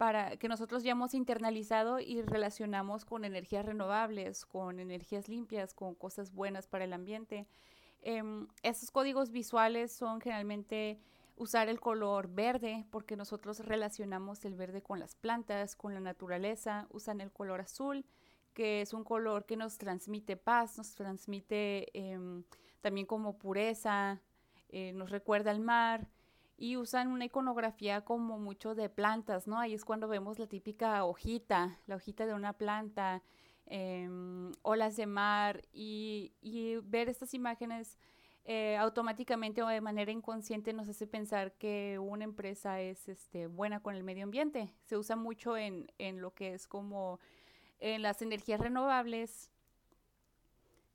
para 0.03 0.35
que 0.35 0.49
nosotros 0.49 0.83
ya 0.83 0.91
hemos 0.91 1.13
internalizado 1.13 1.97
y 1.97 2.21
relacionamos 2.21 3.05
con 3.05 3.23
energías 3.23 3.65
renovables, 3.65 4.45
con 4.45 4.81
energías 4.81 5.29
limpias, 5.29 5.73
con 5.73 5.95
cosas 5.95 6.33
buenas 6.33 6.67
para 6.67 6.83
el 6.83 6.91
ambiente. 6.91 7.47
Em, 8.01 8.49
estos 8.63 8.91
códigos 8.91 9.31
visuales 9.31 9.93
son 9.93 10.19
generalmente 10.19 10.99
usar 11.37 11.69
el 11.69 11.79
color 11.79 12.27
verde 12.27 12.85
porque 12.91 13.15
nosotros 13.15 13.59
relacionamos 13.59 14.43
el 14.43 14.55
verde 14.55 14.81
con 14.81 14.99
las 14.99 15.15
plantas, 15.15 15.73
con 15.73 15.93
la 15.93 16.01
naturaleza, 16.01 16.85
usan 16.89 17.21
el 17.21 17.31
color 17.31 17.61
azul 17.61 18.05
que 18.53 18.81
es 18.81 18.93
un 18.93 19.05
color 19.05 19.45
que 19.45 19.55
nos 19.55 19.77
transmite 19.77 20.35
paz, 20.35 20.77
nos 20.77 20.95
transmite 20.95 21.97
em, 21.97 22.43
también 22.81 23.07
como 23.07 23.37
pureza, 23.37 24.19
eh, 24.67 24.91
nos 24.91 25.11
recuerda 25.11 25.51
al 25.51 25.61
mar 25.61 26.09
y 26.63 26.77
usan 26.77 27.09
una 27.09 27.25
iconografía 27.25 28.05
como 28.05 28.39
mucho 28.39 28.73
de 28.73 28.87
plantas, 28.87 29.47
¿no? 29.47 29.59
Ahí 29.59 29.73
es 29.73 29.83
cuando 29.83 30.07
vemos 30.07 30.39
la 30.39 30.47
típica 30.47 31.03
hojita, 31.03 31.77
la 31.87 31.97
hojita 31.97 32.25
de 32.25 32.33
una 32.33 32.53
planta, 32.53 33.21
em, 33.65 34.49
olas 34.61 34.95
de 34.95 35.05
mar 35.05 35.61
y, 35.73 36.31
y 36.39 36.77
ver 36.77 37.09
estas 37.09 37.33
imágenes 37.33 37.97
eh, 38.45 38.77
automáticamente 38.77 39.61
o 39.61 39.67
de 39.67 39.81
manera 39.81 40.13
inconsciente 40.13 40.71
nos 40.71 40.87
hace 40.87 41.05
pensar 41.05 41.51
que 41.57 41.99
una 41.99 42.23
empresa 42.23 42.79
es 42.79 43.09
este, 43.09 43.47
buena 43.47 43.81
con 43.81 43.95
el 43.95 44.05
medio 44.05 44.23
ambiente. 44.23 44.73
Se 44.85 44.95
usa 44.95 45.17
mucho 45.17 45.57
en, 45.57 45.91
en 45.97 46.21
lo 46.21 46.33
que 46.33 46.53
es 46.53 46.65
como 46.65 47.19
en 47.81 48.01
las 48.01 48.21
energías 48.21 48.61
renovables. 48.61 49.51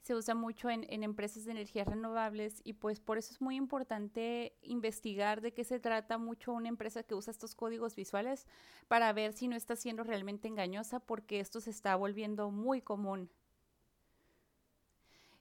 Se 0.03 0.15
usa 0.15 0.35
mucho 0.35 0.71
en, 0.71 0.87
en, 0.89 1.03
empresas 1.03 1.45
de 1.45 1.51
energías 1.51 1.87
renovables 1.87 2.61
y 2.65 2.75
pues 2.75 3.01
por 3.01 3.19
eso 3.19 3.33
es 3.33 3.41
muy 3.41 3.57
importante 3.57 4.57
investigar 4.63 5.41
de 5.41 5.53
qué 5.53 5.65
se 5.65 5.81
trata 5.81 6.19
mucho 6.19 6.53
una 6.53 6.69
empresa 6.69 7.03
que 7.03 7.15
usa 7.15 7.31
estos 7.31 7.55
códigos 7.55 7.95
visuales 7.95 8.47
para 8.87 9.13
ver 9.13 9.33
si 9.33 9.49
no 9.49 9.57
está 9.57 9.77
siendo 9.77 10.05
realmente 10.05 10.49
engañosa 10.49 11.01
porque 11.01 11.41
esto 11.41 11.61
se 11.61 11.71
está 11.71 11.95
volviendo 11.97 12.51
muy 12.51 12.81
común. 12.81 13.31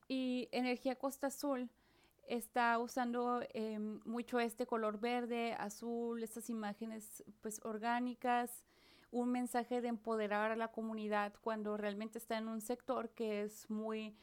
Y 0.08 0.48
Energía 0.52 0.96
Costa 0.96 1.28
Azul 1.28 1.70
está 2.28 2.78
usando 2.80 3.42
em, 3.54 4.00
mucho 4.06 4.40
este 4.40 4.66
color 4.66 5.00
verde, 5.00 5.54
azul, 5.60 6.24
estas 6.24 6.50
imágenes 6.50 7.24
pues 7.42 7.60
orgánicas, 7.64 8.66
un 9.12 9.32
mensaje 9.32 9.82
de 9.82 9.88
empoderar 9.88 10.52
a 10.52 10.56
la 10.56 10.70
comunidad 10.70 11.34
cuando 11.42 11.78
realmente 11.78 12.18
está 12.18 12.38
en 12.38 12.48
un 12.48 12.62
sector 12.62 13.10
que 13.10 13.44
es 13.44 13.70
muy 13.70 14.16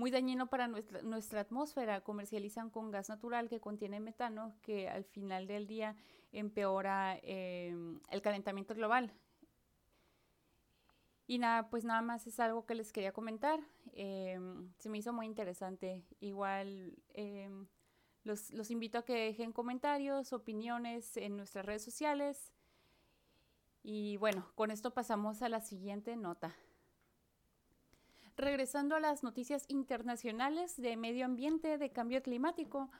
muy 0.00 0.10
dañino 0.10 0.48
para 0.48 0.66
nuestra, 0.66 1.42
atmósfera. 1.42 2.00
Comercializan 2.00 2.70
con 2.70 2.90
gas 2.90 3.10
natural 3.10 3.48
que 3.48 3.60
contiene 3.60 4.00
metano, 4.00 4.56
que 4.62 4.88
al 4.88 5.04
final 5.04 5.46
del 5.46 5.66
día 5.66 5.94
empeora 6.32 7.18
em, 7.22 8.00
el 8.10 8.22
calentamiento 8.22 8.74
global. 8.74 9.12
Y 11.26 11.38
nada, 11.38 11.68
pues 11.68 11.84
nada 11.84 12.00
más 12.00 12.26
es 12.26 12.40
algo 12.40 12.64
que 12.64 12.74
les 12.74 12.92
quería 12.92 13.12
comentar. 13.12 13.60
Em, 13.92 14.72
se 14.78 14.88
me 14.88 14.98
hizo 14.98 15.12
muy 15.12 15.26
interesante. 15.26 16.02
Igual 16.18 16.96
em, 17.12 17.68
los, 18.24 18.50
los, 18.50 18.70
invito 18.70 18.98
a 18.98 19.04
que 19.04 19.26
dejen 19.26 19.52
comentarios, 19.52 20.32
opiniones 20.32 21.16
en 21.18 21.36
nuestras 21.36 21.66
redes 21.66 21.84
sociales. 21.84 22.52
Y 23.82 24.16
bueno, 24.16 24.50
con 24.54 24.70
esto 24.70 24.92
pasamos 24.92 25.42
a 25.42 25.50
la 25.50 25.60
siguiente 25.60 26.16
nota. 26.16 26.56
Regresando 28.40 28.96
a 28.96 29.00
las 29.00 29.22
noticias 29.22 29.66
internacionales 29.68 30.80
de 30.80 30.96
medio 30.96 31.26
ambiente, 31.26 31.76
de 31.76 31.92
cambio 31.92 32.22
climático, 32.22 32.90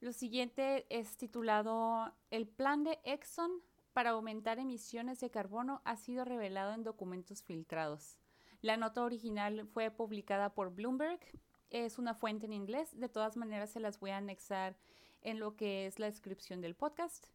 lo 0.00 0.12
siguiente 0.12 0.84
es 0.90 1.16
titulado 1.16 2.12
El 2.30 2.46
plan 2.46 2.84
de 2.84 2.98
Exxon 3.04 3.50
para 3.94 4.10
aumentar 4.10 4.58
emisiones 4.58 5.18
de 5.20 5.30
carbono 5.30 5.80
ha 5.86 5.96
sido 5.96 6.26
revelado 6.26 6.74
en 6.74 6.84
documentos 6.84 7.42
filtrados. 7.42 8.18
La 8.60 8.76
nota 8.76 9.02
original 9.02 9.66
fue 9.72 9.90
publicada 9.90 10.52
por 10.52 10.74
Bloomberg, 10.74 11.20
es 11.70 11.98
una 11.98 12.12
fuente 12.12 12.44
en 12.44 12.52
inglés, 12.52 12.90
de 12.92 13.08
todas 13.08 13.38
maneras 13.38 13.70
se 13.70 13.80
las 13.80 13.98
voy 14.00 14.10
a 14.10 14.18
anexar 14.18 14.76
en 15.22 15.40
lo 15.40 15.56
que 15.56 15.86
es 15.86 15.98
la 15.98 16.10
descripción 16.10 16.60
del 16.60 16.74
podcast. 16.74 17.28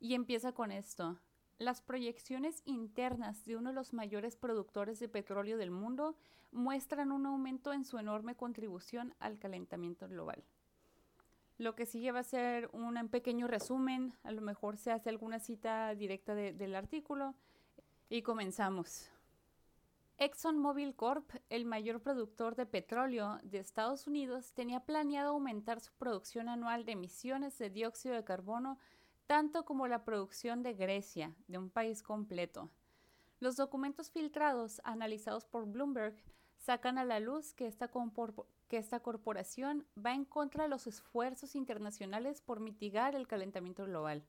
Y 0.00 0.14
empieza 0.14 0.50
con 0.50 0.72
esto. 0.72 1.20
Las 1.58 1.80
proyecciones 1.80 2.60
internas 2.66 3.44
de 3.46 3.56
uno 3.56 3.70
de 3.70 3.74
los 3.74 3.94
mayores 3.94 4.36
productores 4.36 4.98
de 5.00 5.08
petróleo 5.08 5.56
del 5.56 5.70
mundo 5.70 6.14
muestran 6.52 7.12
un 7.12 7.24
aumento 7.24 7.72
en 7.72 7.84
su 7.84 7.98
enorme 7.98 8.34
contribución 8.34 9.14
al 9.20 9.38
calentamiento 9.38 10.06
global. 10.06 10.44
Lo 11.56 11.74
que 11.74 11.86
sigue 11.86 12.12
va 12.12 12.20
a 12.20 12.24
ser 12.24 12.68
un 12.74 13.08
pequeño 13.08 13.46
resumen, 13.46 14.12
a 14.22 14.32
lo 14.32 14.42
mejor 14.42 14.76
se 14.76 14.90
hace 14.90 15.08
alguna 15.08 15.38
cita 15.38 15.94
directa 15.94 16.34
del 16.34 16.74
artículo 16.74 17.34
y 18.10 18.20
comenzamos. 18.20 19.10
ExxonMobil 20.18 20.94
Corp, 20.94 21.30
el 21.48 21.64
mayor 21.64 22.00
productor 22.00 22.54
de 22.56 22.66
petróleo 22.66 23.38
de 23.42 23.58
Estados 23.58 24.06
Unidos, 24.06 24.52
tenía 24.52 24.80
planeado 24.80 25.30
aumentar 25.30 25.80
su 25.80 25.92
producción 25.94 26.50
anual 26.50 26.84
de 26.84 26.92
emisiones 26.92 27.56
de 27.58 27.70
dióxido 27.70 28.14
de 28.14 28.24
carbono 28.24 28.78
tanto 29.26 29.64
como 29.64 29.88
la 29.88 30.04
producción 30.04 30.62
de 30.62 30.74
Grecia, 30.74 31.34
de 31.48 31.58
un 31.58 31.70
país 31.70 32.02
completo. 32.02 32.70
Los 33.40 33.56
documentos 33.56 34.10
filtrados 34.10 34.80
analizados 34.84 35.44
por 35.44 35.66
Bloomberg 35.66 36.16
sacan 36.58 36.96
a 36.98 37.04
la 37.04 37.20
luz 37.20 37.52
que 37.52 37.66
esta, 37.66 37.88
corporación 39.00 39.86
va 40.04 40.14
en 40.14 40.24
contra 40.24 40.64
de 40.64 40.70
los 40.70 40.86
esfuerzos 40.86 41.54
internacionales 41.54 42.40
por 42.40 42.60
mitigar 42.60 43.14
el 43.14 43.26
calentamiento 43.26 43.84
global. 43.84 44.24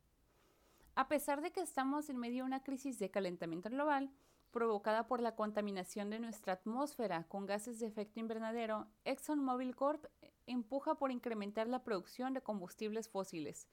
A 0.96 1.08
pesar 1.08 1.42
de 1.42 1.52
que 1.52 1.62
estamos 1.62 2.10
en 2.10 2.18
medio 2.18 2.44
de 2.44 2.48
una 2.48 2.64
crisis 2.64 3.00
de 3.00 3.12
calentamiento 3.12 3.70
global 3.70 4.12
provocada 4.52 5.08
por 5.08 5.22
la 5.22 5.36
contaminación 5.36 6.10
de 6.10 6.20
nuestra 6.20 6.54
atmósfera 6.54 7.26
con 7.28 7.46
gases 7.46 7.80
de 7.80 7.88
efecto 7.88 8.20
invernadero, 8.20 8.88
ExxonMobil 9.06 9.76
Corp 9.76 10.06
empuja 10.48 10.96
por 10.96 11.12
incrementar 11.12 11.68
la 11.68 11.84
producción 11.84 12.34
de 12.34 12.42
combustibles 12.42 13.10
fósiles, 13.10 13.68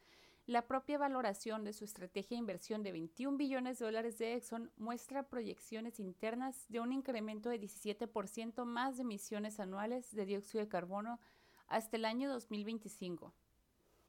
la 0.46 0.66
propia 0.66 0.98
valoración 0.98 1.64
de 1.64 1.72
su 1.72 1.84
estrategia 1.84 2.36
de 2.36 2.40
inversión 2.40 2.82
de 2.82 2.92
21 2.92 3.38
billones 3.38 3.78
de 3.78 3.86
dólares 3.86 4.18
de 4.18 4.34
Exxon 4.34 4.70
muestra 4.76 5.22
proyecciones 5.22 5.98
internas 5.98 6.66
de 6.68 6.80
un 6.80 6.92
incremento 6.92 7.48
de 7.48 7.58
17% 7.58 8.64
más 8.66 8.96
de 8.96 9.02
emisiones 9.02 9.58
anuales 9.58 10.14
de 10.14 10.26
dióxido 10.26 10.62
de 10.62 10.68
carbono 10.68 11.18
hasta 11.66 11.96
el 11.96 12.04
año 12.04 12.30
2025. 12.30 13.32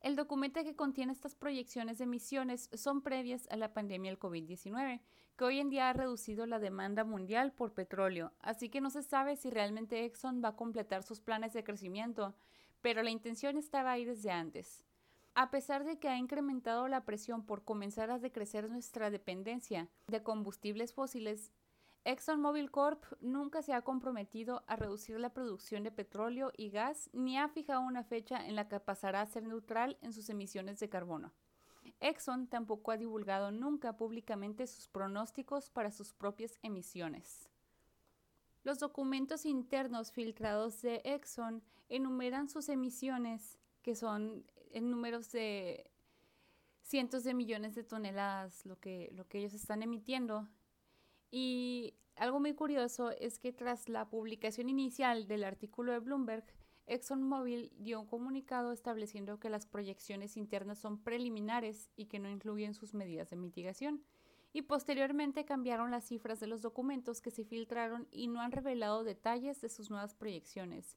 El 0.01 0.17
documento 0.17 0.61
que 0.63 0.75
contiene 0.75 1.13
estas 1.13 1.35
proyecciones 1.35 1.97
de 1.97 2.03
emisiones 2.03 2.69
son 2.73 3.01
previas 3.01 3.47
a 3.49 3.55
la 3.55 3.73
pandemia 3.73 4.11
del 4.11 4.19
COVID-19, 4.19 5.01
que 5.37 5.43
hoy 5.43 5.59
en 5.59 5.69
día 5.69 5.89
ha 5.89 5.93
reducido 5.93 6.45
la 6.45 6.59
demanda 6.59 7.05
mundial 7.05 7.53
por 7.53 7.73
petróleo, 7.73 8.33
así 8.41 8.69
que 8.69 8.81
no 8.81 8.89
se 8.89 9.03
sabe 9.03 9.37
si 9.37 9.49
realmente 9.49 10.03
Exxon 10.03 10.43
va 10.43 10.49
a 10.49 10.55
completar 10.55 11.01
sus 11.01 11.21
planes 11.21 11.53
de 11.53 11.63
crecimiento, 11.63 12.35
pero 12.81 13.03
la 13.03 13.09
intención 13.09 13.57
estaba 13.57 13.93
ahí 13.93 14.05
desde 14.05 14.31
antes. 14.31 14.84
A 15.37 15.51
pesar 15.51 15.83
de 15.83 15.99
que 15.99 16.07
ha 16.07 16.17
incrementado 16.17 16.87
la 16.87 17.03
presión 17.03 17.45
por 17.45 17.65
comenzar 17.65 18.09
a 18.09 18.19
decrecer 18.19 18.69
nuestra 18.69 19.09
dependencia 19.09 19.89
de 20.07 20.23
combustibles 20.23 20.93
fósiles, 20.93 21.51
ExxonMobil 22.05 22.71
Corp 22.71 23.03
nunca 23.19 23.61
se 23.61 23.73
ha 23.73 23.81
comprometido 23.81 24.63
a 24.67 24.77
reducir 24.77 25.19
la 25.19 25.33
producción 25.33 25.83
de 25.83 25.91
petróleo 25.91 26.53
y 26.55 26.69
gas 26.69 27.09
ni 27.11 27.37
ha 27.37 27.49
fijado 27.49 27.81
una 27.81 28.05
fecha 28.05 28.47
en 28.47 28.55
la 28.55 28.69
que 28.69 28.79
pasará 28.79 29.19
a 29.19 29.25
ser 29.25 29.43
neutral 29.43 29.97
en 30.01 30.13
sus 30.13 30.29
emisiones 30.29 30.79
de 30.79 30.87
carbono. 30.87 31.33
Exxon 31.99 32.47
tampoco 32.47 32.91
ha 32.91 32.97
divulgado 32.97 33.51
nunca 33.51 33.97
públicamente 33.97 34.67
sus 34.67 34.87
pronósticos 34.87 35.69
para 35.69 35.91
sus 35.91 36.13
propias 36.13 36.57
emisiones. 36.61 37.49
Los 38.63 38.79
documentos 38.79 39.45
internos 39.45 40.13
filtrados 40.13 40.81
de 40.81 41.01
Exxon 41.03 41.61
enumeran 41.89 42.47
sus 42.47 42.69
emisiones, 42.69 43.59
que 43.81 43.95
son 43.95 44.45
en 44.71 44.89
números 44.89 45.31
de 45.31 45.89
cientos 46.81 47.23
de 47.23 47.33
millones 47.33 47.75
de 47.75 47.83
toneladas 47.83 48.65
lo 48.65 48.79
que, 48.79 49.09
lo 49.13 49.27
que 49.27 49.39
ellos 49.39 49.53
están 49.53 49.83
emitiendo. 49.83 50.47
Y 51.31 51.95
algo 52.15 52.39
muy 52.39 52.53
curioso 52.53 53.11
es 53.11 53.39
que 53.39 53.51
tras 53.51 53.89
la 53.89 54.09
publicación 54.09 54.69
inicial 54.69 55.27
del 55.27 55.43
artículo 55.43 55.91
de 55.91 55.99
Bloomberg, 55.99 56.45
ExxonMobil 56.87 57.73
dio 57.79 57.99
un 57.99 58.05
comunicado 58.05 58.71
estableciendo 58.71 59.39
que 59.39 59.49
las 59.49 59.65
proyecciones 59.65 60.37
internas 60.37 60.79
son 60.79 60.99
preliminares 60.99 61.89
y 61.95 62.05
que 62.05 62.19
no 62.19 62.29
incluyen 62.29 62.75
sus 62.75 62.93
medidas 62.93 63.31
de 63.31 63.35
mitigación. 63.35 64.03
Y 64.53 64.61
posteriormente 64.61 65.43
cambiaron 65.43 65.91
las 65.91 66.05
cifras 66.05 66.39
de 66.39 66.47
los 66.47 66.61
documentos 66.61 67.21
que 67.21 67.31
se 67.31 67.43
filtraron 67.43 68.07
y 68.11 68.27
no 68.27 68.39
han 68.39 68.51
revelado 68.51 69.03
detalles 69.03 69.59
de 69.59 69.69
sus 69.69 69.89
nuevas 69.89 70.13
proyecciones. 70.13 70.95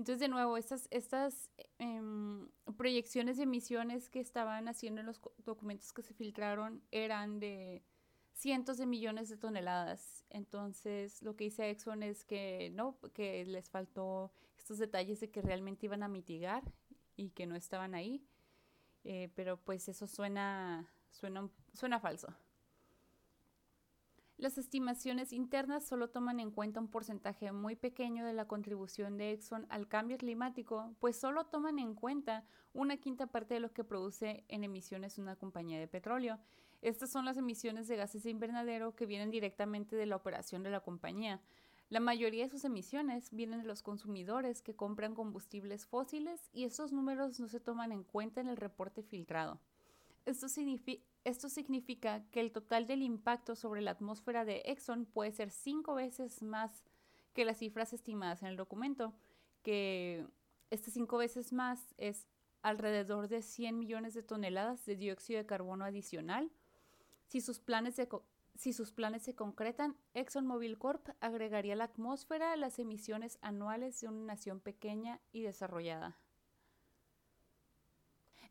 Entonces, 0.00 0.20
de 0.20 0.28
nuevo, 0.28 0.56
estas, 0.56 0.88
estas 0.90 1.50
em, 1.78 2.48
proyecciones 2.78 3.36
de 3.36 3.42
emisiones 3.42 4.08
que 4.08 4.18
estaban 4.18 4.66
haciendo 4.66 5.02
en 5.02 5.06
los 5.06 5.20
documentos 5.44 5.92
que 5.92 6.00
se 6.00 6.14
filtraron 6.14 6.82
eran 6.90 7.38
de 7.38 7.82
cientos 8.32 8.78
de 8.78 8.86
millones 8.86 9.28
de 9.28 9.36
toneladas. 9.36 10.24
Entonces, 10.30 11.20
lo 11.20 11.36
que 11.36 11.44
dice 11.44 11.68
Exxon 11.68 12.02
es 12.02 12.24
que 12.24 12.70
no, 12.72 12.96
que 13.12 13.44
les 13.44 13.68
faltó 13.68 14.32
estos 14.56 14.78
detalles 14.78 15.20
de 15.20 15.30
que 15.30 15.42
realmente 15.42 15.84
iban 15.84 16.02
a 16.02 16.08
mitigar 16.08 16.62
y 17.14 17.28
que 17.28 17.44
no 17.44 17.54
estaban 17.54 17.94
ahí. 17.94 18.24
Eh, 19.04 19.28
pero 19.34 19.58
pues 19.58 19.86
eso 19.86 20.06
suena, 20.06 20.90
suena, 21.10 21.46
suena 21.74 22.00
falso. 22.00 22.34
Las 24.40 24.56
estimaciones 24.56 25.34
internas 25.34 25.84
solo 25.84 26.08
toman 26.08 26.40
en 26.40 26.50
cuenta 26.50 26.80
un 26.80 26.88
porcentaje 26.88 27.52
muy 27.52 27.76
pequeño 27.76 28.24
de 28.24 28.32
la 28.32 28.48
contribución 28.48 29.18
de 29.18 29.32
Exxon 29.32 29.66
al 29.68 29.86
cambio 29.86 30.16
climático, 30.16 30.94
pues 30.98 31.20
solo 31.20 31.44
toman 31.44 31.78
en 31.78 31.94
cuenta 31.94 32.46
una 32.72 32.96
quinta 32.96 33.26
parte 33.26 33.52
de 33.52 33.60
lo 33.60 33.70
que 33.74 33.84
produce 33.84 34.46
en 34.48 34.64
emisiones 34.64 35.18
una 35.18 35.36
compañía 35.36 35.78
de 35.78 35.88
petróleo. 35.88 36.38
Estas 36.80 37.10
son 37.10 37.26
las 37.26 37.36
emisiones 37.36 37.86
de 37.86 37.96
gases 37.96 38.22
de 38.22 38.30
invernadero 38.30 38.96
que 38.96 39.04
vienen 39.04 39.30
directamente 39.30 39.94
de 39.94 40.06
la 40.06 40.16
operación 40.16 40.62
de 40.62 40.70
la 40.70 40.80
compañía. 40.80 41.42
La 41.90 42.00
mayoría 42.00 42.44
de 42.44 42.50
sus 42.50 42.64
emisiones 42.64 43.30
vienen 43.32 43.60
de 43.60 43.68
los 43.68 43.82
consumidores 43.82 44.62
que 44.62 44.74
compran 44.74 45.14
combustibles 45.14 45.84
fósiles 45.84 46.48
y 46.54 46.64
estos 46.64 46.92
números 46.92 47.38
no 47.40 47.48
se 47.48 47.60
toman 47.60 47.92
en 47.92 48.04
cuenta 48.04 48.40
en 48.40 48.48
el 48.48 48.56
reporte 48.56 49.02
filtrado. 49.02 49.60
Esto 50.24 50.48
significa 50.48 51.09
esto 51.24 51.48
significa 51.48 52.24
que 52.30 52.40
el 52.40 52.52
total 52.52 52.86
del 52.86 53.02
impacto 53.02 53.54
sobre 53.54 53.82
la 53.82 53.92
atmósfera 53.92 54.44
de 54.44 54.62
Exxon 54.64 55.04
puede 55.04 55.32
ser 55.32 55.50
cinco 55.50 55.94
veces 55.94 56.42
más 56.42 56.84
que 57.34 57.44
las 57.44 57.58
cifras 57.58 57.92
estimadas 57.92 58.42
en 58.42 58.48
el 58.48 58.56
documento, 58.56 59.14
que 59.62 60.26
este 60.70 60.90
cinco 60.90 61.18
veces 61.18 61.52
más 61.52 61.94
es 61.98 62.26
alrededor 62.62 63.28
de 63.28 63.42
100 63.42 63.78
millones 63.78 64.14
de 64.14 64.22
toneladas 64.22 64.84
de 64.86 64.96
dióxido 64.96 65.38
de 65.38 65.46
carbono 65.46 65.84
adicional. 65.84 66.50
Si 67.26 67.40
sus 67.40 67.60
planes, 67.60 68.00
si 68.56 68.72
sus 68.72 68.92
planes 68.92 69.22
se 69.22 69.34
concretan, 69.34 69.96
ExxonMobil 70.14 70.78
Corp 70.78 71.08
agregaría 71.20 71.74
a 71.74 71.76
la 71.76 71.84
atmósfera 71.84 72.56
las 72.56 72.78
emisiones 72.78 73.38
anuales 73.42 74.00
de 74.00 74.08
una 74.08 74.24
nación 74.24 74.60
pequeña 74.60 75.20
y 75.32 75.42
desarrollada. 75.42 76.18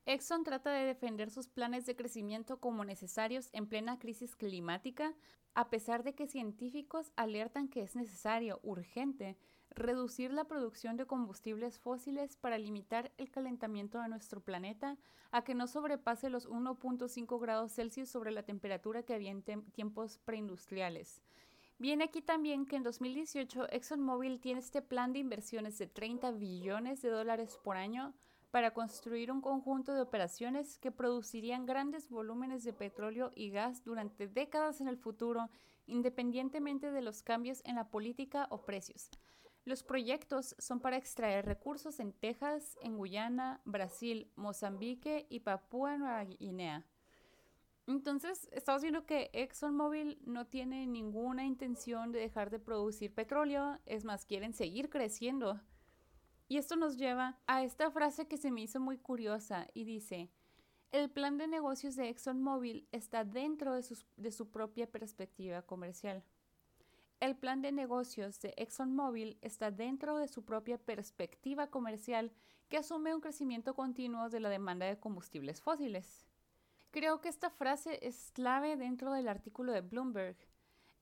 Exxon 0.05 0.43
trata 0.43 0.71
de 0.71 0.85
defender 0.85 1.29
sus 1.29 1.47
planes 1.47 1.85
de 1.85 1.95
crecimiento 1.95 2.59
como 2.59 2.83
necesarios 2.85 3.49
en 3.53 3.67
plena 3.67 3.99
crisis 3.99 4.35
climática, 4.35 5.13
a 5.53 5.69
pesar 5.69 6.03
de 6.03 6.15
que 6.15 6.27
científicos 6.27 7.12
alertan 7.15 7.67
que 7.67 7.81
es 7.81 7.95
necesario, 7.95 8.59
urgente, 8.63 9.38
reducir 9.71 10.31
la 10.33 10.45
producción 10.45 10.97
de 10.97 11.05
combustibles 11.05 11.79
fósiles 11.79 12.35
para 12.38 12.57
limitar 12.57 13.12
el 13.17 13.29
calentamiento 13.29 14.01
de 14.01 14.09
nuestro 14.09 14.41
planeta 14.41 14.97
a 15.31 15.43
que 15.43 15.53
no 15.53 15.67
sobrepase 15.67 16.29
los 16.29 16.49
1.5 16.49 17.39
grados 17.39 17.73
Celsius 17.73 18.09
sobre 18.09 18.31
la 18.31 18.43
temperatura 18.43 19.03
que 19.03 19.13
había 19.13 19.31
en 19.31 19.43
tiempos 19.43 20.17
preindustriales. 20.25 21.21
Viene 21.77 22.05
aquí 22.05 22.21
también 22.21 22.65
que 22.65 22.75
en 22.75 22.83
2018 22.83 23.69
ExxonMobil 23.71 24.41
tiene 24.41 24.59
este 24.59 24.81
plan 24.81 25.13
de 25.13 25.19
inversiones 25.19 25.77
de 25.77 25.88
30 25.88 26.31
billones 26.31 27.01
de 27.01 27.09
dólares 27.09 27.57
por 27.63 27.77
año 27.77 28.13
para 28.51 28.73
construir 28.73 29.31
un 29.31 29.41
conjunto 29.41 29.93
de 29.93 30.01
operaciones 30.01 30.77
que 30.77 30.91
producirían 30.91 31.65
grandes 31.65 32.09
volúmenes 32.09 32.63
de 32.63 32.73
petróleo 32.73 33.31
y 33.35 33.51
gas 33.51 33.83
durante 33.83 34.27
décadas 34.27 34.81
en 34.81 34.88
el 34.88 34.97
futuro, 34.97 35.49
independientemente 35.85 36.91
de 36.91 37.01
los 37.01 37.21
cambios 37.21 37.62
en 37.65 37.75
la 37.75 37.89
política 37.89 38.47
o 38.49 38.62
precios. 38.62 39.09
Los 39.65 39.83
proyectos 39.83 40.55
son 40.57 40.79
para 40.79 40.97
extraer 40.97 41.45
recursos 41.45 41.99
en 41.99 42.13
Texas, 42.13 42.77
en 42.81 42.97
Guyana, 42.97 43.62
Brasil, 43.65 44.31
Mozambique 44.35 45.27
y 45.29 45.41
Papúa 45.41 45.97
Nueva 45.97 46.23
Guinea. 46.23 46.85
Entonces, 47.85 48.47
estamos 48.51 48.81
viendo 48.81 49.05
que 49.05 49.29
ExxonMobil 49.33 50.19
no 50.25 50.45
tiene 50.45 50.85
ninguna 50.88 51.45
intención 51.45 52.12
de 52.12 52.19
dejar 52.19 52.51
de 52.51 52.59
producir 52.59 53.13
petróleo, 53.13 53.79
es 53.85 54.05
más, 54.05 54.25
quieren 54.25 54.53
seguir 54.53 54.89
creciendo. 54.89 55.59
Y 56.49 56.57
esto 56.57 56.75
nos 56.75 56.97
lleva 56.97 57.38
a 57.45 57.63
esta 57.63 57.91
frase 57.91 58.27
que 58.27 58.35
se 58.35 58.49
me 58.49 58.62
hizo 58.62 58.79
muy 58.79 58.97
curiosa 58.97 59.67
y 59.75 59.83
dice, 59.83 60.31
el 60.91 61.12
plan 61.12 61.38
de 61.38 61.47
negocios 61.47 61.95
de 61.95 62.09
ExxonMobil 62.09 62.88
está 62.91 63.23
dentro 63.23 63.75
de, 63.75 64.31
su 64.31 64.49
propia 64.49 64.91
perspectiva 64.91 65.62
comercial. 65.62 66.23
El 67.19 67.35
plan 67.35 67.62
de 67.62 67.71
negocios 67.71 68.41
de 68.41 68.55
ExxonMobil 68.57 69.38
está 69.41 69.69
dentro 69.69 70.17
de 70.17 70.27
su 70.27 70.43
propia 70.43 70.79
perspectiva 70.79 71.67
comercial 71.67 72.31
que 72.67 72.77
asume 72.77 73.13
un 73.13 73.21
crecimiento 73.21 73.75
continuo 73.75 74.29
de 74.29 74.39
la 74.39 74.49
demanda 74.49 74.88
de 74.88 74.99
combustibles 74.99 75.62
fósiles. 75.62 76.25
Creo 76.89 77.21
que 77.21 77.29
esta 77.29 77.51
frase 77.51 77.99
es 78.01 78.31
clave 78.31 78.75
dentro 78.75 79.13
del 79.13 79.27
artículo 79.27 79.71
de 79.71 79.81
Bloomberg, 79.81 80.38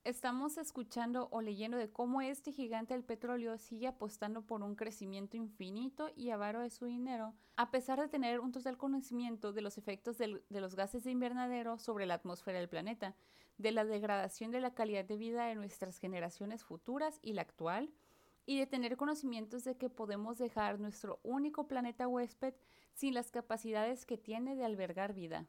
estamos 0.04 0.58
escuchando 0.58 1.28
o 1.30 1.40
leyendo 1.40 1.76
de 1.76 1.90
cómo 1.90 2.20
este 2.22 2.52
gigante 2.52 2.94
del 2.94 3.04
petróleo 3.04 3.58
sigue 3.58 3.86
apostando 3.86 4.42
por 4.42 4.62
un 4.62 4.74
crecimiento 4.74 5.36
infinito 5.36 6.10
y 6.16 6.30
avaro 6.30 6.60
de 6.60 6.70
su 6.70 6.86
dinero, 6.86 7.34
a 7.56 7.70
pesar 7.70 8.00
de 8.00 8.08
tener 8.08 8.40
un 8.40 8.52
total 8.52 8.76
conocimiento 8.76 9.52
de 9.52 9.60
los 9.60 9.78
efectos 9.78 10.18
de 10.18 10.40
los 10.48 10.74
gases 10.74 11.04
de 11.04 11.10
invernadero 11.10 11.78
sobre 11.78 12.06
la 12.06 12.14
atmósfera 12.14 12.58
del 12.58 12.68
planeta, 12.68 13.14
de 13.58 13.72
la 13.72 13.84
degradación 13.84 14.50
de 14.50 14.60
la 14.60 14.74
calidad 14.74 15.04
de 15.04 15.16
vida 15.16 15.46
de 15.46 15.54
nuestras 15.54 15.98
generaciones 15.98 16.64
futuras 16.64 17.18
y 17.22 17.32
la 17.32 17.42
actual, 17.42 17.92
y 18.46 18.58
de 18.58 18.66
tener 18.66 18.96
conocimientos 18.96 19.64
de 19.64 19.76
que 19.76 19.90
podemos 19.90 20.38
dejar 20.38 20.80
nuestro 20.80 21.20
único 21.22 21.68
planeta 21.68 22.08
huésped 22.08 22.54
sin 22.94 23.12
las 23.12 23.30
capacidades 23.30 24.06
que 24.06 24.16
tiene 24.16 24.56
de 24.56 24.64
albergar 24.64 25.12
vida. 25.12 25.46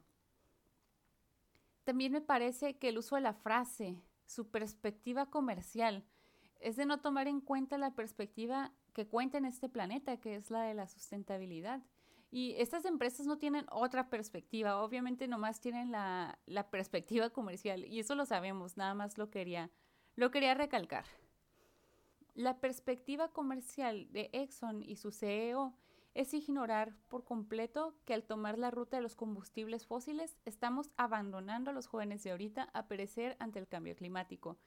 También 1.84 2.12
me 2.12 2.20
parece 2.20 2.76
que 2.76 2.90
el 2.90 2.98
uso 2.98 3.14
de 3.14 3.22
la 3.22 3.32
frase 3.32 4.02
su 4.30 4.48
perspectiva 4.48 5.26
comercial 5.26 6.04
es 6.60 6.76
de 6.76 6.86
no 6.86 7.00
tomar 7.00 7.26
en 7.26 7.40
cuenta 7.40 7.78
la 7.78 7.94
perspectiva 7.94 8.72
que 8.92 9.08
cuenta 9.08 9.38
en 9.38 9.44
este 9.44 9.68
planeta, 9.68 10.18
que 10.18 10.36
es 10.36 10.50
la 10.50 10.62
de 10.62 10.74
la 10.74 10.86
sustentabilidad. 10.86 11.82
Y 12.30 12.54
estas 12.58 12.84
empresas 12.84 13.26
no 13.26 13.38
tienen 13.38 13.66
otra 13.72 14.08
perspectiva, 14.08 14.80
obviamente 14.82 15.26
nomás 15.26 15.60
tienen 15.60 15.90
la, 15.90 16.38
la 16.46 16.70
perspectiva 16.70 17.30
comercial 17.30 17.84
y 17.84 17.98
eso 17.98 18.14
lo 18.14 18.24
sabemos, 18.24 18.76
nada 18.76 18.94
más 18.94 19.18
lo 19.18 19.30
quería, 19.30 19.68
lo 20.14 20.30
quería 20.30 20.54
recalcar. 20.54 21.06
La 22.34 22.60
perspectiva 22.60 23.32
comercial 23.32 24.12
de 24.12 24.30
Exxon 24.32 24.84
y 24.84 24.94
su 24.94 25.10
CEO 25.10 25.74
es 26.14 26.34
ignorar 26.34 26.94
por 27.08 27.24
completo 27.24 27.94
que 28.04 28.14
al 28.14 28.24
tomar 28.24 28.58
la 28.58 28.70
ruta 28.70 28.96
de 28.96 29.02
los 29.02 29.14
combustibles 29.14 29.86
fósiles 29.86 30.36
estamos 30.44 30.90
abandonando 30.96 31.70
a 31.70 31.74
los 31.74 31.86
jóvenes 31.86 32.22
de 32.22 32.32
ahorita 32.32 32.68
a 32.72 32.86
perecer 32.86 33.36
ante 33.38 33.58
el 33.58 33.68
cambio 33.68 33.94
climático. 33.94 34.58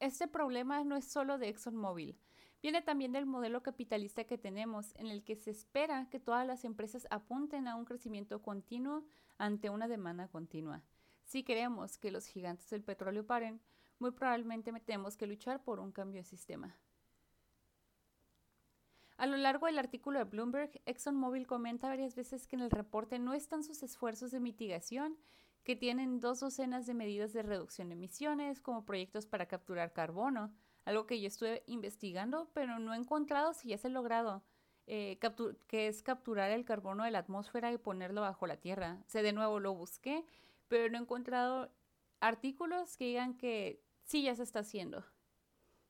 Este 0.00 0.28
problema 0.28 0.84
no 0.84 0.96
es 0.96 1.04
solo 1.04 1.38
de 1.38 1.48
ExxonMobil, 1.48 2.18
viene 2.62 2.82
también 2.82 3.12
del 3.12 3.26
modelo 3.26 3.62
capitalista 3.62 4.24
que 4.24 4.38
tenemos, 4.38 4.94
en 4.96 5.08
el 5.08 5.22
que 5.24 5.36
se 5.36 5.50
espera 5.50 6.08
que 6.08 6.20
todas 6.20 6.46
las 6.46 6.64
empresas 6.64 7.06
apunten 7.10 7.68
a 7.68 7.76
un 7.76 7.84
crecimiento 7.84 8.40
continuo 8.42 9.04
ante 9.38 9.70
una 9.70 9.88
demanda 9.88 10.28
continua. 10.28 10.82
Si 11.24 11.42
queremos 11.42 11.98
que 11.98 12.10
los 12.10 12.26
gigantes 12.26 12.70
del 12.70 12.82
petróleo 12.82 13.26
paren, 13.26 13.60
muy 13.98 14.12
probablemente 14.12 14.72
tenemos 14.80 15.16
que 15.16 15.26
luchar 15.26 15.62
por 15.62 15.80
un 15.80 15.92
cambio 15.92 16.20
de 16.20 16.24
sistema. 16.24 16.76
A 19.18 19.26
lo 19.26 19.36
largo 19.36 19.66
del 19.66 19.80
artículo 19.80 20.20
de 20.20 20.24
Bloomberg, 20.26 20.80
ExxonMobil 20.86 21.48
comenta 21.48 21.88
varias 21.88 22.14
veces 22.14 22.46
que 22.46 22.54
en 22.54 22.62
el 22.62 22.70
reporte 22.70 23.18
no 23.18 23.34
están 23.34 23.64
sus 23.64 23.82
esfuerzos 23.82 24.30
de 24.30 24.38
mitigación, 24.38 25.18
que 25.64 25.74
tienen 25.74 26.20
dos 26.20 26.38
docenas 26.38 26.86
de 26.86 26.94
medidas 26.94 27.32
de 27.32 27.42
reducción 27.42 27.88
de 27.88 27.94
emisiones, 27.94 28.60
como 28.60 28.84
proyectos 28.84 29.26
para 29.26 29.46
capturar 29.46 29.92
carbono, 29.92 30.54
algo 30.84 31.06
que 31.06 31.20
yo 31.20 31.26
estuve 31.26 31.64
investigando, 31.66 32.48
pero 32.54 32.78
no 32.78 32.94
he 32.94 32.96
encontrado 32.96 33.54
si 33.54 33.70
ya 33.70 33.78
se 33.78 33.88
ha 33.88 33.90
logrado, 33.90 34.44
eh, 34.86 35.18
que 35.66 35.88
es 35.88 36.04
capturar 36.04 36.52
el 36.52 36.64
carbono 36.64 37.02
de 37.02 37.10
la 37.10 37.18
atmósfera 37.18 37.72
y 37.72 37.78
ponerlo 37.78 38.20
bajo 38.20 38.46
la 38.46 38.58
tierra. 38.58 39.02
O 39.04 39.10
sea, 39.10 39.22
de 39.22 39.32
nuevo 39.32 39.58
lo 39.58 39.74
busqué, 39.74 40.24
pero 40.68 40.88
no 40.90 40.96
he 40.96 41.02
encontrado 41.02 41.72
artículos 42.20 42.96
que 42.96 43.06
digan 43.06 43.36
que 43.36 43.82
sí 44.04 44.22
ya 44.22 44.36
se 44.36 44.44
está 44.44 44.60
haciendo. 44.60 45.04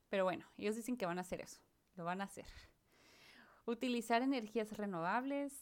Pero 0.09 0.23
bueno, 0.23 0.47
ellos 0.57 0.75
dicen 0.75 0.97
que 0.97 1.05
van 1.05 1.19
a 1.19 1.21
hacer 1.21 1.41
eso, 1.41 1.61
lo 1.93 2.05
van 2.05 2.21
a 2.21 2.23
hacer. 2.23 2.47
Utilizar 3.69 4.23
energías 4.23 4.75
renovables. 4.75 5.53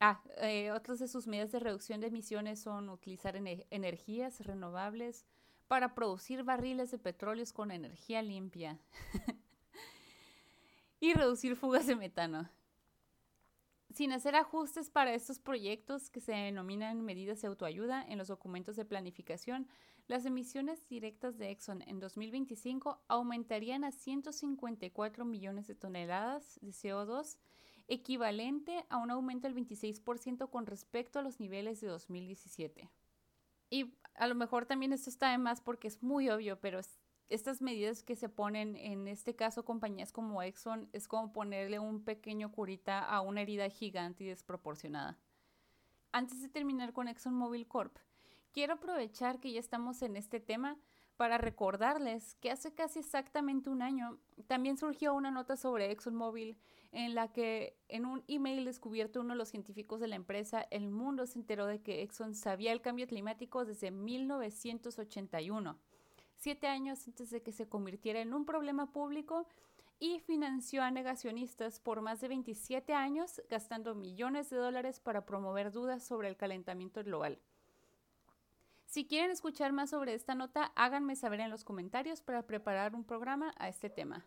Ah, 0.00 0.20
eh, 0.38 0.72
otras 0.72 0.98
de 0.98 1.06
sus 1.06 1.28
medidas 1.28 1.52
de 1.52 1.60
reducción 1.60 2.00
de 2.00 2.08
emisiones 2.08 2.60
son 2.60 2.88
utilizar 2.88 3.36
energías 3.36 4.40
renovables 4.40 5.24
para 5.68 5.94
producir 5.94 6.42
barriles 6.42 6.90
de 6.90 6.98
petróleo 6.98 7.44
con 7.54 7.70
energía 7.70 8.20
limpia 8.20 8.80
y 11.00 11.14
reducir 11.14 11.54
fugas 11.54 11.86
de 11.86 11.94
metano. 11.94 12.50
Sin 13.94 14.10
hacer 14.10 14.34
ajustes 14.34 14.90
para 14.90 15.14
estos 15.14 15.38
proyectos 15.38 16.10
que 16.10 16.20
se 16.20 16.32
denominan 16.32 17.04
medidas 17.04 17.40
de 17.40 17.46
autoayuda 17.46 18.02
en 18.02 18.18
los 18.18 18.26
documentos 18.26 18.74
de 18.74 18.84
planificación, 18.84 19.68
las 20.08 20.26
emisiones 20.26 20.84
directas 20.88 21.38
de 21.38 21.52
Exxon 21.52 21.80
en 21.82 22.00
2025 22.00 23.04
aumentarían 23.06 23.84
a 23.84 23.92
154 23.92 25.24
millones 25.24 25.68
de 25.68 25.76
toneladas 25.76 26.58
de 26.60 26.72
CO2, 26.72 27.38
equivalente 27.86 28.84
a 28.88 28.96
un 28.96 29.12
aumento 29.12 29.46
del 29.46 29.56
26% 29.56 30.50
con 30.50 30.66
respecto 30.66 31.20
a 31.20 31.22
los 31.22 31.38
niveles 31.38 31.80
de 31.80 31.86
2017. 31.86 32.90
Y 33.70 33.94
a 34.16 34.26
lo 34.26 34.34
mejor 34.34 34.66
también 34.66 34.92
esto 34.92 35.08
está 35.08 35.30
de 35.30 35.38
más 35.38 35.60
porque 35.60 35.86
es 35.86 36.02
muy 36.02 36.28
obvio, 36.30 36.58
pero 36.58 36.80
estas 37.28 37.62
medidas 37.62 38.02
que 38.02 38.16
se 38.16 38.28
ponen, 38.28 38.76
en 38.76 39.08
este 39.08 39.34
caso 39.34 39.64
compañías 39.64 40.12
como 40.12 40.42
Exxon, 40.42 40.88
es 40.92 41.08
como 41.08 41.32
ponerle 41.32 41.78
un 41.78 42.04
pequeño 42.04 42.52
curita 42.52 43.00
a 43.00 43.20
una 43.20 43.42
herida 43.42 43.68
gigante 43.68 44.24
y 44.24 44.28
desproporcionada. 44.28 45.18
Antes 46.12 46.40
de 46.42 46.48
terminar 46.48 46.92
con 46.92 47.08
ExxonMobil 47.08 47.66
Corp, 47.66 47.96
quiero 48.52 48.74
aprovechar 48.74 49.40
que 49.40 49.52
ya 49.52 49.60
estamos 49.60 50.02
en 50.02 50.16
este 50.16 50.38
tema 50.38 50.78
para 51.16 51.38
recordarles 51.38 52.34
que 52.36 52.50
hace 52.50 52.74
casi 52.74 52.98
exactamente 52.98 53.70
un 53.70 53.82
año 53.82 54.18
también 54.46 54.76
surgió 54.76 55.14
una 55.14 55.30
nota 55.30 55.56
sobre 55.56 55.90
ExxonMobil 55.90 56.56
en 56.90 57.14
la 57.14 57.32
que 57.32 57.76
en 57.88 58.04
un 58.04 58.24
email 58.28 58.64
descubierto 58.64 59.20
uno 59.20 59.34
de 59.34 59.38
los 59.38 59.48
científicos 59.48 60.00
de 60.00 60.08
la 60.08 60.16
empresa, 60.16 60.66
el 60.70 60.90
mundo 60.90 61.26
se 61.26 61.38
enteró 61.38 61.66
de 61.66 61.82
que 61.82 62.02
Exxon 62.02 62.34
sabía 62.34 62.72
el 62.72 62.80
cambio 62.80 63.06
climático 63.06 63.64
desde 63.64 63.90
1981, 63.90 65.78
siete 66.36 66.66
años 66.66 67.06
antes 67.06 67.30
de 67.30 67.42
que 67.42 67.52
se 67.52 67.68
convirtiera 67.68 68.20
en 68.20 68.34
un 68.34 68.44
problema 68.44 68.92
público 68.92 69.46
y 69.98 70.20
financió 70.20 70.82
a 70.82 70.90
negacionistas 70.90 71.80
por 71.80 72.00
más 72.00 72.20
de 72.20 72.28
27 72.28 72.92
años, 72.94 73.40
gastando 73.48 73.94
millones 73.94 74.50
de 74.50 74.56
dólares 74.56 75.00
para 75.00 75.24
promover 75.24 75.72
dudas 75.72 76.04
sobre 76.04 76.28
el 76.28 76.36
calentamiento 76.36 77.02
global. 77.02 77.38
Si 78.86 79.06
quieren 79.06 79.30
escuchar 79.30 79.72
más 79.72 79.90
sobre 79.90 80.14
esta 80.14 80.34
nota, 80.34 80.72
háganme 80.76 81.16
saber 81.16 81.40
en 81.40 81.50
los 81.50 81.64
comentarios 81.64 82.20
para 82.20 82.46
preparar 82.46 82.94
un 82.94 83.04
programa 83.04 83.54
a 83.56 83.68
este 83.68 83.90
tema. 83.90 84.24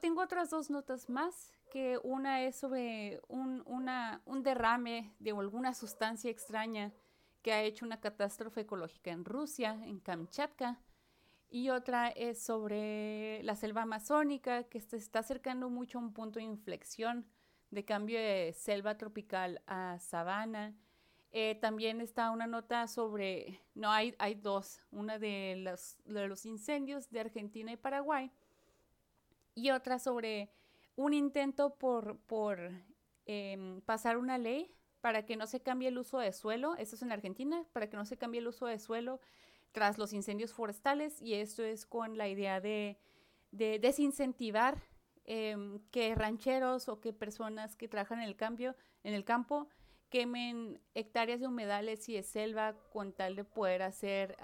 Tengo 0.00 0.22
otras 0.22 0.50
dos 0.50 0.70
notas 0.70 1.08
más, 1.08 1.52
que 1.72 1.98
una 2.04 2.42
es 2.42 2.56
sobre 2.56 3.20
un, 3.28 3.64
un 3.66 4.42
derrame 4.42 5.12
de 5.18 5.30
alguna 5.30 5.74
sustancia 5.74 6.30
extraña 6.30 6.92
que 7.46 7.52
ha 7.52 7.62
hecho 7.62 7.86
una 7.86 8.00
catástrofe 8.00 8.62
ecológica 8.62 9.12
en 9.12 9.24
Rusia, 9.24 9.78
en 9.84 10.00
Kamchatka, 10.00 10.80
y 11.48 11.68
otra 11.70 12.08
es 12.08 12.42
sobre 12.42 13.40
la 13.44 13.54
selva 13.54 13.82
amazónica, 13.82 14.64
que 14.64 14.80
se 14.80 14.96
está 14.96 15.20
acercando 15.20 15.70
mucho 15.70 15.98
a 15.98 16.00
un 16.00 16.12
punto 16.12 16.40
de 16.40 16.44
inflexión 16.44 17.24
de 17.70 17.84
cambio 17.84 18.18
de 18.18 18.52
selva 18.52 18.98
tropical 18.98 19.62
a 19.68 19.96
sabana. 20.00 20.74
Eh, 21.30 21.56
también 21.60 22.00
está 22.00 22.32
una 22.32 22.48
nota 22.48 22.88
sobre, 22.88 23.60
no, 23.76 23.92
hay, 23.92 24.16
hay 24.18 24.34
dos, 24.34 24.80
una 24.90 25.20
de 25.20 25.72
los, 26.04 26.46
incendios 26.46 27.10
de 27.10 27.20
Argentina 27.20 27.70
y 27.70 27.76
Paraguay 27.76 28.32
y 29.54 29.70
otra 29.70 30.00
sobre 30.00 30.50
un 30.96 31.14
intento 31.14 31.76
por, 31.76 32.18
por 32.26 32.72
em, 33.24 33.80
pasar 33.82 34.16
una 34.16 34.36
ley 34.36 34.76
para 35.00 35.24
que 35.24 35.36
no 35.36 35.46
se 35.46 35.60
cambie 35.60 35.88
el 35.88 35.98
uso 35.98 36.18
de 36.18 36.32
suelo, 36.32 36.74
esto 36.76 36.96
es 36.96 37.02
en 37.02 37.12
Argentina, 37.12 37.64
para 37.72 37.88
que 37.88 37.96
no 37.96 38.04
se 38.04 38.16
cambie 38.16 38.40
el 38.40 38.48
uso 38.48 38.66
de 38.66 38.78
suelo 38.78 39.20
tras 39.72 39.98
los 39.98 40.12
incendios 40.12 40.52
forestales 40.52 41.20
y 41.20 41.34
esto 41.34 41.62
es 41.62 41.86
con 41.86 42.16
la 42.16 42.28
idea 42.28 42.60
de, 42.60 42.98
de 43.50 43.78
desincentivar 43.78 44.82
em, 45.24 45.80
que 45.90 46.14
rancheros 46.14 46.88
o 46.88 47.00
que 47.00 47.12
personas 47.12 47.76
que 47.76 47.88
trabajan 47.88 48.20
en 48.20 48.28
el, 48.28 48.36
cambio, 48.36 48.74
en 49.02 49.14
el 49.14 49.24
campo 49.24 49.68
quemen 50.08 50.80
hectáreas 50.94 51.40
de 51.40 51.46
humedales 51.46 52.08
y 52.08 52.14
de 52.14 52.22
selva 52.22 52.74
con 52.92 53.12
tal 53.12 53.36
de 53.36 53.44
poder 53.44 53.82
hacer 53.82 54.36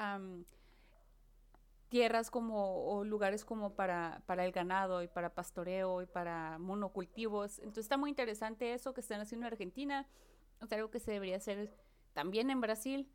tierras 1.89 2.31
como 2.31 2.87
o 2.87 3.05
lugares 3.05 3.45
como 3.45 3.75
para, 3.75 4.23
para 4.27 4.45
el 4.45 4.53
ganado 4.53 5.03
y 5.03 5.09
para 5.09 5.35
pastoreo 5.35 6.03
y 6.03 6.07
para 6.07 6.59
monocultivos. 6.59 7.59
Entonces 7.59 7.85
está 7.85 7.97
muy 7.97 8.11
interesante 8.11 8.73
eso 8.73 8.95
que 8.95 9.03
están 9.03 9.21
haciendo 9.21 9.47
en 9.47 9.53
Argentina. 9.53 10.09
Es 10.63 10.73
algo 10.73 10.91
que 10.91 11.01
se 11.01 11.13
debería 11.13 11.37
hacer 11.37 11.75
también 12.13 12.51
en 12.51 12.61
Brasil. 12.61 13.11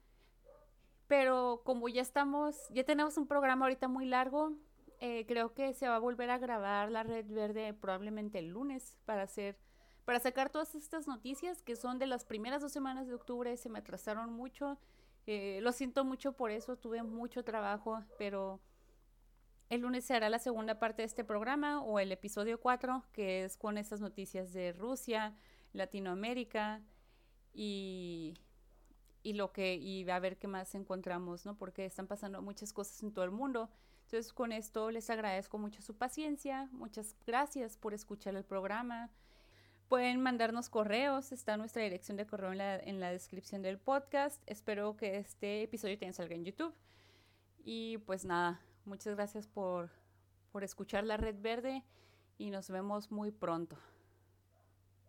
Pero 1.07 1.61
como 1.63 1.87
ya 1.87 2.01
estamos, 2.01 2.55
ya 2.69 2.83
tenemos 2.83 3.17
un 3.17 3.27
programa 3.27 3.65
ahorita 3.65 3.87
muy 3.87 4.05
largo, 4.05 4.53
eh, 4.99 5.25
creo 5.27 5.53
que 5.53 5.73
se 5.73 5.87
va 5.87 5.95
a 5.95 5.99
volver 5.99 6.29
a 6.29 6.37
grabar 6.37 6.91
la 6.91 7.03
red 7.03 7.25
verde 7.27 7.73
probablemente 7.73 8.39
el 8.39 8.49
lunes 8.49 8.97
para 9.05 9.23
hacer 9.23 9.57
para 10.05 10.21
sacar 10.21 10.49
todas 10.49 10.73
estas 10.73 11.05
noticias 11.05 11.61
que 11.61 11.75
son 11.75 11.99
de 11.99 12.07
las 12.07 12.23
primeras 12.23 12.61
dos 12.61 12.71
semanas 12.71 13.07
de 13.07 13.13
octubre, 13.13 13.57
se 13.57 13.67
me 13.67 13.79
atrasaron 13.79 14.31
mucho. 14.31 14.79
Eh, 15.25 15.59
lo 15.61 15.73
siento 15.73 16.05
mucho 16.05 16.31
por 16.31 16.49
eso, 16.49 16.77
tuve 16.77 17.03
mucho 17.03 17.43
trabajo, 17.43 18.01
pero 18.17 18.61
el 19.69 19.81
lunes 19.81 20.05
se 20.05 20.13
hará 20.13 20.29
la 20.29 20.39
segunda 20.39 20.79
parte 20.79 21.01
de 21.01 21.07
este 21.07 21.25
programa 21.25 21.81
o 21.81 21.99
el 21.99 22.13
episodio 22.13 22.57
4, 22.61 23.03
que 23.11 23.43
es 23.43 23.57
con 23.57 23.77
estas 23.77 23.99
noticias 23.99 24.53
de 24.53 24.71
Rusia, 24.71 25.35
Latinoamérica 25.73 26.81
y, 27.53 28.33
y 29.23 29.33
lo 29.33 29.51
que 29.51 29.75
y 29.75 30.09
a 30.09 30.19
ver 30.19 30.37
qué 30.37 30.47
más 30.47 30.75
encontramos, 30.75 31.45
¿no? 31.45 31.57
Porque 31.57 31.85
están 31.85 32.07
pasando 32.07 32.41
muchas 32.41 32.73
cosas 32.73 33.01
en 33.03 33.11
todo 33.11 33.25
el 33.25 33.31
mundo. 33.31 33.69
Entonces, 34.05 34.31
con 34.31 34.53
esto 34.53 34.89
les 34.89 35.09
agradezco 35.09 35.57
mucho 35.57 35.81
su 35.81 35.95
paciencia, 35.95 36.69
muchas 36.71 37.15
gracias 37.25 37.75
por 37.75 37.93
escuchar 37.93 38.35
el 38.35 38.45
programa. 38.45 39.09
Pueden 39.89 40.21
mandarnos 40.21 40.69
correos, 40.69 41.31
está 41.31 41.57
nuestra 41.57 41.81
dirección 41.83 42.15
de 42.15 42.25
correo 42.25 42.51
en 42.51 42.57
la, 42.57 42.77
en 42.77 42.99
la 42.99 43.11
descripción 43.11 43.61
del 43.61 43.77
podcast. 43.77 44.41
Espero 44.45 44.95
que 44.95 45.17
este 45.17 45.63
episodio 45.63 45.95
también 45.95 46.13
salga 46.13 46.35
en 46.35 46.45
YouTube. 46.45 46.73
Y 47.65 47.97
pues 47.99 48.23
nada, 48.23 48.61
muchas 48.85 49.15
gracias 49.15 49.45
por, 49.47 49.89
por 50.51 50.63
escuchar 50.63 51.03
la 51.03 51.17
Red 51.17 51.41
Verde 51.41 51.83
y 52.37 52.49
nos 52.49 52.69
vemos 52.69 53.11
muy 53.11 53.31
pronto. 53.31 53.77